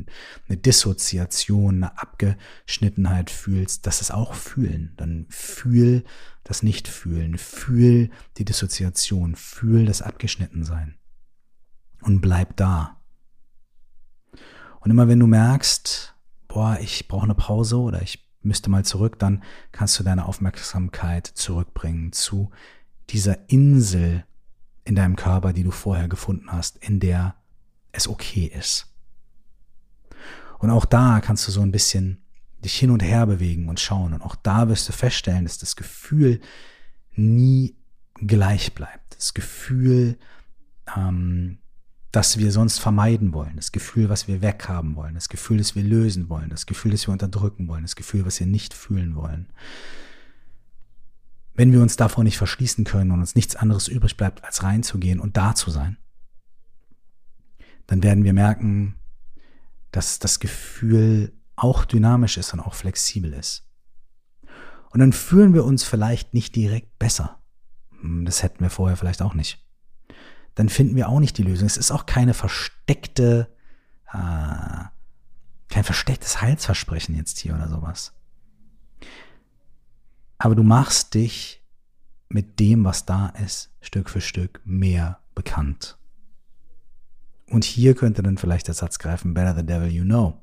eine 0.48 0.58
Dissoziation, 0.58 1.84
eine 1.84 2.00
Abgeschnittenheit 2.00 3.32
fühlst, 3.32 3.88
das 3.88 4.02
ist 4.02 4.12
auch 4.12 4.36
fühlen. 4.36 4.94
Dann 4.98 5.26
fühl 5.30 6.04
das 6.44 6.62
Nicht-Fühlen, 6.62 7.40
fühl 7.40 8.12
die 8.38 8.46
Dissoziation, 8.46 9.36
fühl 9.36 9.86
das 9.86 10.04
Abgeschnittensein. 10.04 10.96
Und 12.06 12.22
bleib 12.22 12.56
da. 12.56 13.02
Und 14.80 14.92
immer 14.92 15.08
wenn 15.08 15.20
du 15.20 15.26
merkst, 15.26 16.16
boah, 16.48 16.78
ich 16.80 17.08
brauche 17.08 17.24
eine 17.24 17.34
Pause 17.34 17.80
oder 17.80 18.04
ich 18.04 18.30
müsste 18.44 18.70
mal 18.70 18.86
zurück, 18.86 19.18
dann 19.18 19.42
kannst 19.72 20.00
du 20.00 20.04
deine 20.04 20.28
Aufmerksamkeit 20.28 21.26
zurückbringen 21.26 22.12
zu 22.12 22.52
dieser 23.10 23.50
Insel 23.50 24.24
in 24.84 24.94
deinem 24.94 25.16
Körper, 25.16 25.52
die 25.52 25.64
du 25.64 25.72
vorher 25.72 26.08
gefunden 26.08 26.52
hast, 26.52 26.78
in 26.78 27.00
der 27.00 27.36
es 27.92 28.08
okay 28.08 28.46
ist. 28.46 28.94
Und 30.60 30.70
auch 30.70 30.86
da 30.86 31.22
kannst 31.22 31.48
du 31.48 31.52
so 31.52 31.62
ein 31.62 31.72
bisschen 31.72 32.24
dich 32.64 32.76
hin 32.76 32.92
und 32.92 33.02
her 33.02 33.26
bewegen 33.26 33.68
und 33.68 33.80
schauen. 33.80 34.14
Und 34.14 34.22
auch 34.22 34.36
da 34.36 34.70
wirst 34.70 34.88
du 34.88 34.94
feststellen, 34.94 35.46
dass 35.46 35.58
das 35.58 35.76
Gefühl 35.76 36.40
nie 37.16 37.76
gleich 38.16 38.76
bleibt. 38.76 39.16
Das 39.16 39.34
Gefühl, 39.34 40.20
ähm, 40.96 41.58
das 42.16 42.38
wir 42.38 42.52
sonst 42.52 42.80
vermeiden 42.80 43.34
wollen, 43.34 43.56
das 43.56 43.72
Gefühl, 43.72 44.10
was 44.10 44.28
wir 44.28 44.42
weghaben 44.42 44.96
wollen, 44.96 45.16
das 45.16 45.30
Gefühl, 45.30 45.58
das 45.58 45.76
wir 45.76 45.84
lösen 45.84 46.30
wollen, 46.30 46.50
das 46.50 46.66
Gefühl, 46.66 46.92
das 46.92 47.08
wir 47.08 47.12
unterdrücken 47.12 47.68
wollen, 47.68 47.84
das 47.84 47.96
Gefühl, 47.96 48.26
was 48.26 48.40
wir 48.40 48.48
nicht 48.48 48.74
fühlen 48.74 49.16
wollen 49.16 49.48
wenn 51.56 51.72
wir 51.72 51.82
uns 51.82 51.96
davor 51.96 52.24
nicht 52.24 52.38
verschließen 52.38 52.84
können 52.84 53.12
und 53.12 53.20
uns 53.20 53.36
nichts 53.36 53.56
anderes 53.56 53.88
übrig 53.88 54.18
bleibt, 54.18 54.44
als 54.44 54.62
reinzugehen 54.62 55.20
und 55.20 55.38
da 55.38 55.56
zu 55.56 55.72
sein, 55.72 55.98
dann 57.88 58.04
werden 58.04 58.24
wir 58.24 58.34
merken, 58.34 58.96
dass 59.92 60.20
das 60.20 60.40
Gefühl 60.40 61.34
auch 61.56 61.86
dynamisch 61.86 62.38
ist 62.38 62.54
und 62.54 62.60
auch 62.60 62.74
flexibel 62.74 63.32
ist. 63.32 63.64
Und 64.90 65.00
dann 65.00 65.14
fühlen 65.14 65.54
wir 65.54 65.64
uns 65.64 65.84
vielleicht 65.84 66.34
nicht 66.34 66.56
direkt 66.56 67.00
besser. 67.00 67.40
Hm, 68.02 68.26
das 68.26 68.44
hätten 68.44 68.62
wir 68.62 68.70
vorher 68.70 68.98
vielleicht 68.98 69.22
auch 69.22 69.34
nicht. 69.34 69.65
Dann 70.56 70.70
finden 70.70 70.96
wir 70.96 71.10
auch 71.10 71.20
nicht 71.20 71.38
die 71.38 71.44
Lösung. 71.44 71.68
Es 71.68 71.78
ist 71.78 71.92
auch 71.92 72.06
keine 72.06 72.34
versteckte, 72.34 73.50
äh, 74.08 74.86
kein 75.70 75.84
verstecktes 75.84 76.42
Heilsversprechen 76.42 77.16
jetzt 77.16 77.40
hier 77.40 77.56
oder 77.56 77.68
sowas. 77.68 78.14
Aber 80.38 80.56
du 80.56 80.64
machst 80.64 81.14
dich 81.14 81.62
mit 82.30 82.60
dem, 82.60 82.84
was 82.84 83.06
da 83.06 83.28
ist, 83.30 83.72
Stück 83.82 84.10
für 84.10 84.22
Stück 84.22 84.62
mehr 84.66 85.20
bekannt. 85.36 85.98
Und 87.48 87.64
hier 87.64 87.96
könnte 87.96 88.24
dann 88.24 88.38
vielleicht 88.38 88.68
der 88.68 88.74
Satz 88.74 88.98
greifen, 88.98 89.34
better 89.34 89.56
the 89.56 89.66
devil 89.66 89.90
you 89.90 90.04
know. 90.04 90.42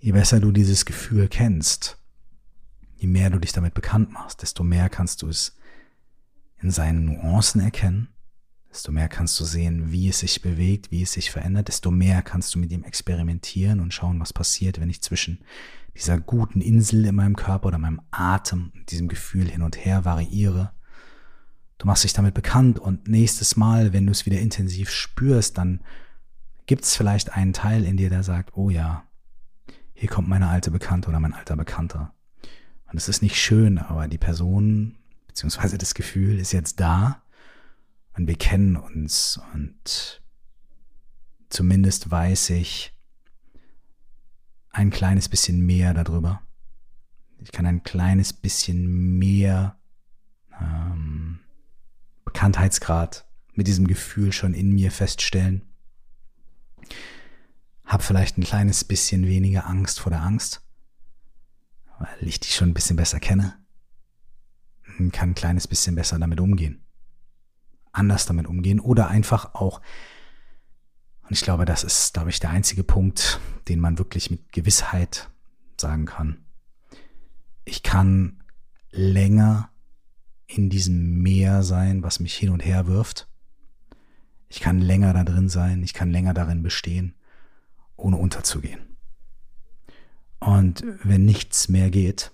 Je 0.00 0.12
besser 0.12 0.40
du 0.40 0.52
dieses 0.52 0.84
Gefühl 0.84 1.28
kennst, 1.28 1.98
je 2.96 3.08
mehr 3.08 3.30
du 3.30 3.38
dich 3.38 3.52
damit 3.52 3.74
bekannt 3.74 4.12
machst, 4.12 4.42
desto 4.42 4.62
mehr 4.62 4.88
kannst 4.88 5.22
du 5.22 5.28
es 5.28 5.56
in 6.60 6.70
seinen 6.70 7.04
Nuancen 7.04 7.60
erkennen, 7.60 8.08
desto 8.70 8.92
mehr 8.92 9.08
kannst 9.08 9.38
du 9.40 9.44
sehen, 9.44 9.90
wie 9.90 10.08
es 10.08 10.20
sich 10.20 10.42
bewegt, 10.42 10.90
wie 10.90 11.02
es 11.02 11.12
sich 11.12 11.30
verändert, 11.30 11.68
desto 11.68 11.90
mehr 11.90 12.22
kannst 12.22 12.54
du 12.54 12.58
mit 12.58 12.70
ihm 12.70 12.84
experimentieren 12.84 13.80
und 13.80 13.94
schauen, 13.94 14.20
was 14.20 14.32
passiert, 14.32 14.80
wenn 14.80 14.90
ich 14.90 15.02
zwischen 15.02 15.38
dieser 15.94 16.20
guten 16.20 16.60
Insel 16.60 17.04
in 17.06 17.14
meinem 17.14 17.34
Körper 17.34 17.68
oder 17.68 17.78
meinem 17.78 18.00
Atem, 18.10 18.72
diesem 18.88 19.08
Gefühl 19.08 19.48
hin 19.48 19.62
und 19.62 19.84
her 19.84 20.04
variiere. 20.04 20.72
Du 21.78 21.86
machst 21.86 22.04
dich 22.04 22.12
damit 22.12 22.34
bekannt 22.34 22.78
und 22.78 23.08
nächstes 23.08 23.56
Mal, 23.56 23.92
wenn 23.92 24.06
du 24.06 24.12
es 24.12 24.26
wieder 24.26 24.38
intensiv 24.38 24.90
spürst, 24.90 25.58
dann 25.58 25.80
gibt 26.66 26.84
es 26.84 26.94
vielleicht 26.94 27.32
einen 27.32 27.52
Teil 27.52 27.84
in 27.84 27.96
dir, 27.96 28.10
der 28.10 28.22
sagt, 28.22 28.56
oh 28.56 28.68
ja, 28.68 29.04
hier 29.94 30.08
kommt 30.08 30.28
meine 30.28 30.48
alte 30.48 30.70
Bekannte 30.70 31.08
oder 31.08 31.18
mein 31.18 31.32
alter 31.32 31.56
Bekannter. 31.56 32.14
Und 32.90 32.96
es 32.96 33.08
ist 33.08 33.22
nicht 33.22 33.36
schön, 33.36 33.78
aber 33.78 34.06
die 34.06 34.18
Person 34.18 34.96
beziehungsweise 35.26 35.78
das 35.78 35.94
Gefühl 35.94 36.38
ist 36.38 36.52
jetzt 36.52 36.80
da 36.80 37.22
und 38.18 38.26
wir 38.26 38.36
kennen 38.36 38.76
uns 38.76 39.40
und 39.54 40.22
zumindest 41.50 42.10
weiß 42.10 42.50
ich, 42.50 42.92
ein 44.70 44.90
kleines 44.90 45.28
bisschen 45.28 45.64
mehr 45.64 45.94
darüber. 45.94 46.42
Ich 47.38 47.52
kann 47.52 47.64
ein 47.64 47.84
kleines 47.84 48.32
bisschen 48.32 49.18
mehr 49.18 49.78
ähm, 50.60 51.38
Bekanntheitsgrad 52.24 53.24
mit 53.54 53.68
diesem 53.68 53.86
Gefühl 53.86 54.32
schon 54.32 54.52
in 54.52 54.72
mir 54.72 54.90
feststellen. 54.90 55.62
Hab 57.84 58.02
vielleicht 58.02 58.36
ein 58.36 58.44
kleines 58.44 58.84
bisschen 58.84 59.26
weniger 59.26 59.66
Angst 59.66 60.00
vor 60.00 60.10
der 60.10 60.22
Angst, 60.22 60.62
weil 61.98 62.28
ich 62.28 62.40
die 62.40 62.50
schon 62.50 62.70
ein 62.70 62.74
bisschen 62.74 62.96
besser 62.96 63.20
kenne. 63.20 63.64
Kann 65.12 65.30
ein 65.30 65.34
kleines 65.34 65.68
bisschen 65.68 65.94
besser 65.94 66.18
damit 66.18 66.40
umgehen. 66.40 66.84
Anders 67.98 68.26
damit 68.26 68.46
umgehen 68.46 68.80
oder 68.80 69.08
einfach 69.08 69.54
auch 69.54 69.80
und 71.28 71.34
ich 71.34 71.42
glaube, 71.42 71.66
das 71.66 71.84
ist, 71.84 72.14
glaube 72.14 72.30
ich, 72.30 72.40
der 72.40 72.48
einzige 72.48 72.82
Punkt, 72.82 73.38
den 73.68 73.80
man 73.80 73.98
wirklich 73.98 74.30
mit 74.30 74.50
Gewissheit 74.50 75.28
sagen 75.76 76.06
kann. 76.06 76.38
Ich 77.66 77.82
kann 77.82 78.42
länger 78.90 79.70
in 80.46 80.70
diesem 80.70 81.18
Meer 81.18 81.62
sein, 81.62 82.02
was 82.02 82.18
mich 82.18 82.34
hin 82.34 82.48
und 82.48 82.64
her 82.64 82.86
wirft. 82.86 83.28
Ich 84.48 84.60
kann 84.60 84.80
länger 84.80 85.12
da 85.12 85.22
drin 85.22 85.50
sein, 85.50 85.82
ich 85.82 85.92
kann 85.92 86.10
länger 86.10 86.32
darin 86.32 86.62
bestehen, 86.62 87.14
ohne 87.96 88.16
unterzugehen. 88.16 88.80
Und 90.40 90.82
wenn 91.02 91.26
nichts 91.26 91.68
mehr 91.68 91.90
geht, 91.90 92.32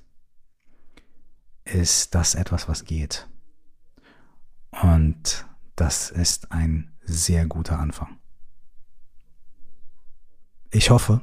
ist 1.65 2.15
das 2.15 2.37
etwas, 2.37 2.69
was 2.69 2.85
geht. 2.85 3.27
Und 4.71 5.47
das 5.77 6.11
ist 6.11 6.53
ein 6.53 6.93
sehr 7.03 7.47
guter 7.47 7.79
Anfang. 7.79 8.19
Ich 10.71 10.91
hoffe, 10.91 11.21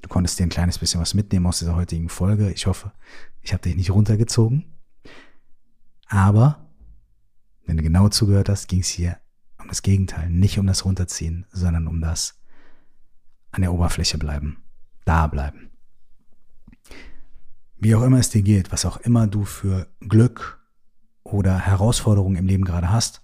du 0.00 0.08
konntest 0.08 0.38
dir 0.38 0.44
ein 0.44 0.50
kleines 0.50 0.78
bisschen 0.78 1.00
was 1.00 1.14
mitnehmen 1.14 1.46
aus 1.46 1.60
dieser 1.60 1.76
heutigen 1.76 2.08
Folge. 2.08 2.50
Ich 2.52 2.66
hoffe, 2.66 2.92
ich 3.40 3.52
habe 3.52 3.62
dich 3.62 3.76
nicht 3.76 3.90
runtergezogen. 3.90 4.72
Aber, 6.06 6.66
wenn 7.66 7.76
du 7.76 7.82
genau 7.82 8.08
zugehört 8.08 8.48
hast, 8.48 8.68
ging 8.68 8.80
es 8.80 8.88
hier 8.88 9.18
um 9.58 9.68
das 9.68 9.82
Gegenteil. 9.82 10.28
Nicht 10.28 10.58
um 10.58 10.66
das 10.66 10.84
Runterziehen, 10.84 11.46
sondern 11.50 11.86
um 11.86 12.00
das 12.00 12.40
an 13.50 13.62
der 13.62 13.72
Oberfläche 13.72 14.18
bleiben. 14.18 14.62
Da 15.04 15.26
bleiben. 15.26 15.70
Wie 17.76 17.94
auch 17.94 18.02
immer 18.02 18.18
es 18.18 18.30
dir 18.30 18.42
geht, 18.42 18.72
was 18.72 18.84
auch 18.84 18.98
immer 18.98 19.26
du 19.26 19.44
für 19.44 19.88
Glück, 20.00 20.62
oder 21.32 21.58
Herausforderungen 21.58 22.36
im 22.36 22.46
Leben 22.46 22.64
gerade 22.64 22.90
hast. 22.90 23.22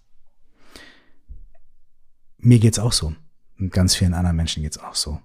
Mir 2.38 2.60
geht's 2.60 2.78
auch 2.78 2.92
so. 2.92 3.14
Und 3.58 3.72
ganz 3.72 3.96
vielen 3.96 4.14
anderen 4.14 4.36
Menschen 4.36 4.62
geht's 4.62 4.78
auch 4.78 4.94
so. 4.94 5.20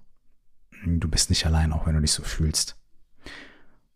Du 0.85 1.07
bist 1.07 1.29
nicht 1.29 1.45
allein, 1.45 1.71
auch 1.71 1.85
wenn 1.85 1.93
du 1.93 2.01
dich 2.01 2.11
so 2.11 2.23
fühlst. 2.23 2.75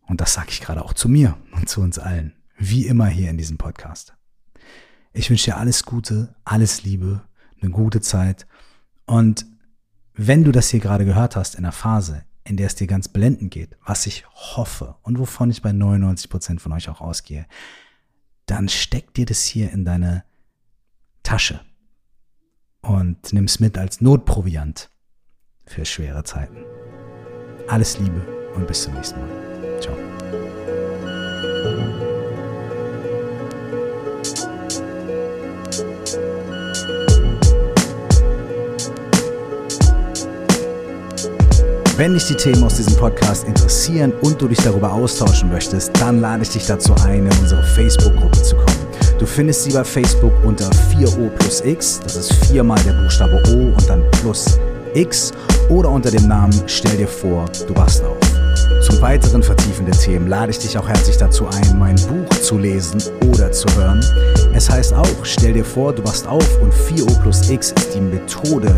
Und 0.06 0.21
das 0.21 0.34
sage 0.34 0.49
ich 0.51 0.62
gerade 0.62 0.86
auch 0.86 0.93
zu 0.93 1.10
mir 1.10 1.38
und 1.51 1.67
zu 1.67 1.82
uns 1.82 1.99
allen. 1.99 2.34
Wie 2.58 2.86
immer 2.86 3.08
hier 3.08 3.30
in 3.30 3.38
diesem 3.38 3.58
Podcast. 3.58 4.15
Ich 5.13 5.30
wünsche 5.30 5.45
dir 5.45 5.58
alles 5.58 5.84
Gute, 5.84 6.36
alles 6.45 6.84
Liebe, 6.84 7.21
eine 7.60 7.71
gute 7.71 8.01
Zeit. 8.01 8.45
Und 9.06 9.45
wenn 10.13 10.43
du 10.43 10.51
das 10.51 10.69
hier 10.69 10.80
gerade 10.80 11.06
gehört 11.06 11.36
hast 11.36 11.56
in 11.56 11.65
einer 11.65 11.71
Phase, 11.71 12.23
in 12.43 12.56
der 12.56 12.67
es 12.67 12.75
dir 12.75 12.88
ganz 12.88 13.08
blendend 13.08 13.51
geht, 13.51 13.75
was 13.84 14.06
ich 14.06 14.25
hoffe 14.27 14.95
und 15.01 15.17
wovon 15.17 15.49
ich 15.49 15.62
bei 15.62 15.71
99 15.71 16.30
Prozent 16.30 16.62
von 16.62 16.71
euch 16.71 16.88
auch 16.88 17.01
ausgehe, 17.01 17.47
dann 18.45 18.69
steck 18.69 19.13
dir 19.15 19.25
das 19.25 19.43
hier 19.43 19.71
in 19.71 19.84
deine 19.84 20.23
Tasche 21.23 21.60
und 22.88 23.34
nimm 23.34 23.45
es 23.45 23.60
mit 23.60 23.78
als 23.78 24.02
Notproviant 24.02 24.89
für 25.65 25.86
schwere 25.86 26.23
Zeiten. 26.23 26.58
Alles 27.67 28.00
Liebe 28.00 28.21
und 28.56 28.65
bis 28.65 28.84
zum 28.84 28.93
nächsten 28.93 29.19
Mal. 29.19 29.80
Ciao. 29.82 29.95
Wenn 41.97 42.13
dich 42.13 42.28
die 42.28 42.36
Themen 42.36 42.63
aus 42.63 42.78
diesem 42.78 42.95
Podcast 42.95 43.45
interessieren 43.45 44.13
und 44.21 44.39
du 44.39 44.47
dich 44.47 44.60
darüber 44.60 44.93
austauschen 44.93 45.50
möchtest, 45.50 46.00
dann 46.00 46.21
lade 46.21 46.43
ich 46.43 46.50
dich 46.50 46.67
dazu 46.67 46.93
ein, 47.04 47.26
in 47.26 47.39
unsere 47.39 47.63
kommen. 47.63 48.16
Du 49.19 49.25
findest 49.25 49.63
sie 49.63 49.71
bei 49.71 49.84
Facebook 49.84 50.34
unter 50.45 50.69
4O 50.69 51.30
plus 51.30 51.62
X, 51.65 51.99
das 52.03 52.15
ist 52.17 52.34
viermal 52.45 52.77
der 52.86 52.93
Buchstabe 52.93 53.41
O 53.49 53.73
und 53.75 53.89
dann 53.89 54.03
plus 54.12 54.60
X 54.93 55.32
oder 55.69 55.89
unter 55.89 56.12
dem 56.12 56.27
Namen 56.27 56.53
Stell 56.67 56.97
dir 56.97 57.08
vor, 57.08 57.45
du 57.67 57.75
wachst 57.75 58.03
auf. 58.03 58.17
Zum 58.82 59.01
weiteren 59.01 59.41
vertiefenden 59.41 59.97
Themen 59.97 60.27
lade 60.27 60.51
ich 60.51 60.60
dich 60.60 60.77
auch 60.77 60.88
herzlich 60.88 61.17
dazu 61.17 61.47
ein, 61.47 61.80
mein 61.80 61.95
Buch 61.95 62.30
zu 62.41 62.60
lesen 62.60 63.01
oder 63.27 63.51
zu 63.51 63.67
hören. 63.75 64.06
Es 64.53 64.69
heißt 64.69 64.93
auch, 64.93 65.08
stell 65.23 65.53
dir 65.53 65.65
vor, 65.65 65.93
du 65.93 66.03
wachst 66.03 66.27
auf 66.27 66.62
und 66.62 66.71
4O 66.71 67.19
plus 67.21 67.49
X 67.49 67.71
ist 67.71 67.95
die 67.95 68.01
Methode 68.01 68.71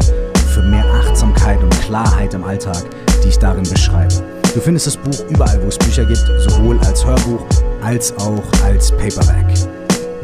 für 0.54 0.62
mehr 0.64 0.86
Achtsamkeit 0.86 1.62
und 1.62 1.82
Klarheit 1.82 2.34
im 2.34 2.46
Alltag, 2.46 2.84
die 3.24 3.28
ich 3.28 3.40
darin 3.40 3.64
beschreibe. 3.64 4.14
Du 4.54 4.62
findest 4.62 4.88
das 4.88 4.96
Buch 4.98 5.30
überall, 5.30 5.62
wo 5.62 5.68
es 5.68 5.78
Bücher 5.78 6.06
gibt, 6.06 6.26
sowohl 6.40 6.80
als 6.80 7.06
Hörbuch 7.06 7.46
als 7.82 8.14
auch 8.18 8.44
als 8.64 8.92
Paperback. 8.92 9.79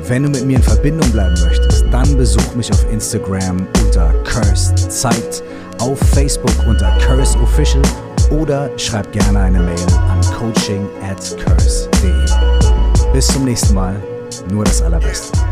Wenn 0.08 0.22
du 0.22 0.30
mit 0.30 0.46
mir 0.46 0.58
in 0.58 0.64
Verbindung 0.64 1.10
bleiben 1.12 1.36
möchtest, 1.44 1.84
dann 1.90 2.16
besuch 2.16 2.54
mich 2.54 2.72
auf 2.72 2.92
Instagram 2.92 3.68
unter 3.84 4.14
Cursed 4.24 4.78
Zeit, 4.92 5.44
auf 5.80 5.98
Facebook 6.14 6.54
unter 6.68 6.96
Curse 7.00 7.36
Official 7.40 7.82
oder 8.30 8.70
schreib 8.78 9.12
gerne 9.12 9.40
eine 9.40 9.60
Mail 9.60 9.88
an 10.10 10.22
coaching 10.38 10.88
at 11.10 11.36
curse.de. 11.44 13.14
Bis 13.14 13.28
zum 13.28 13.46
nächsten 13.46 13.74
Mal, 13.74 13.96
nur 14.52 14.64
das 14.64 14.80
Allerbeste. 14.84 15.45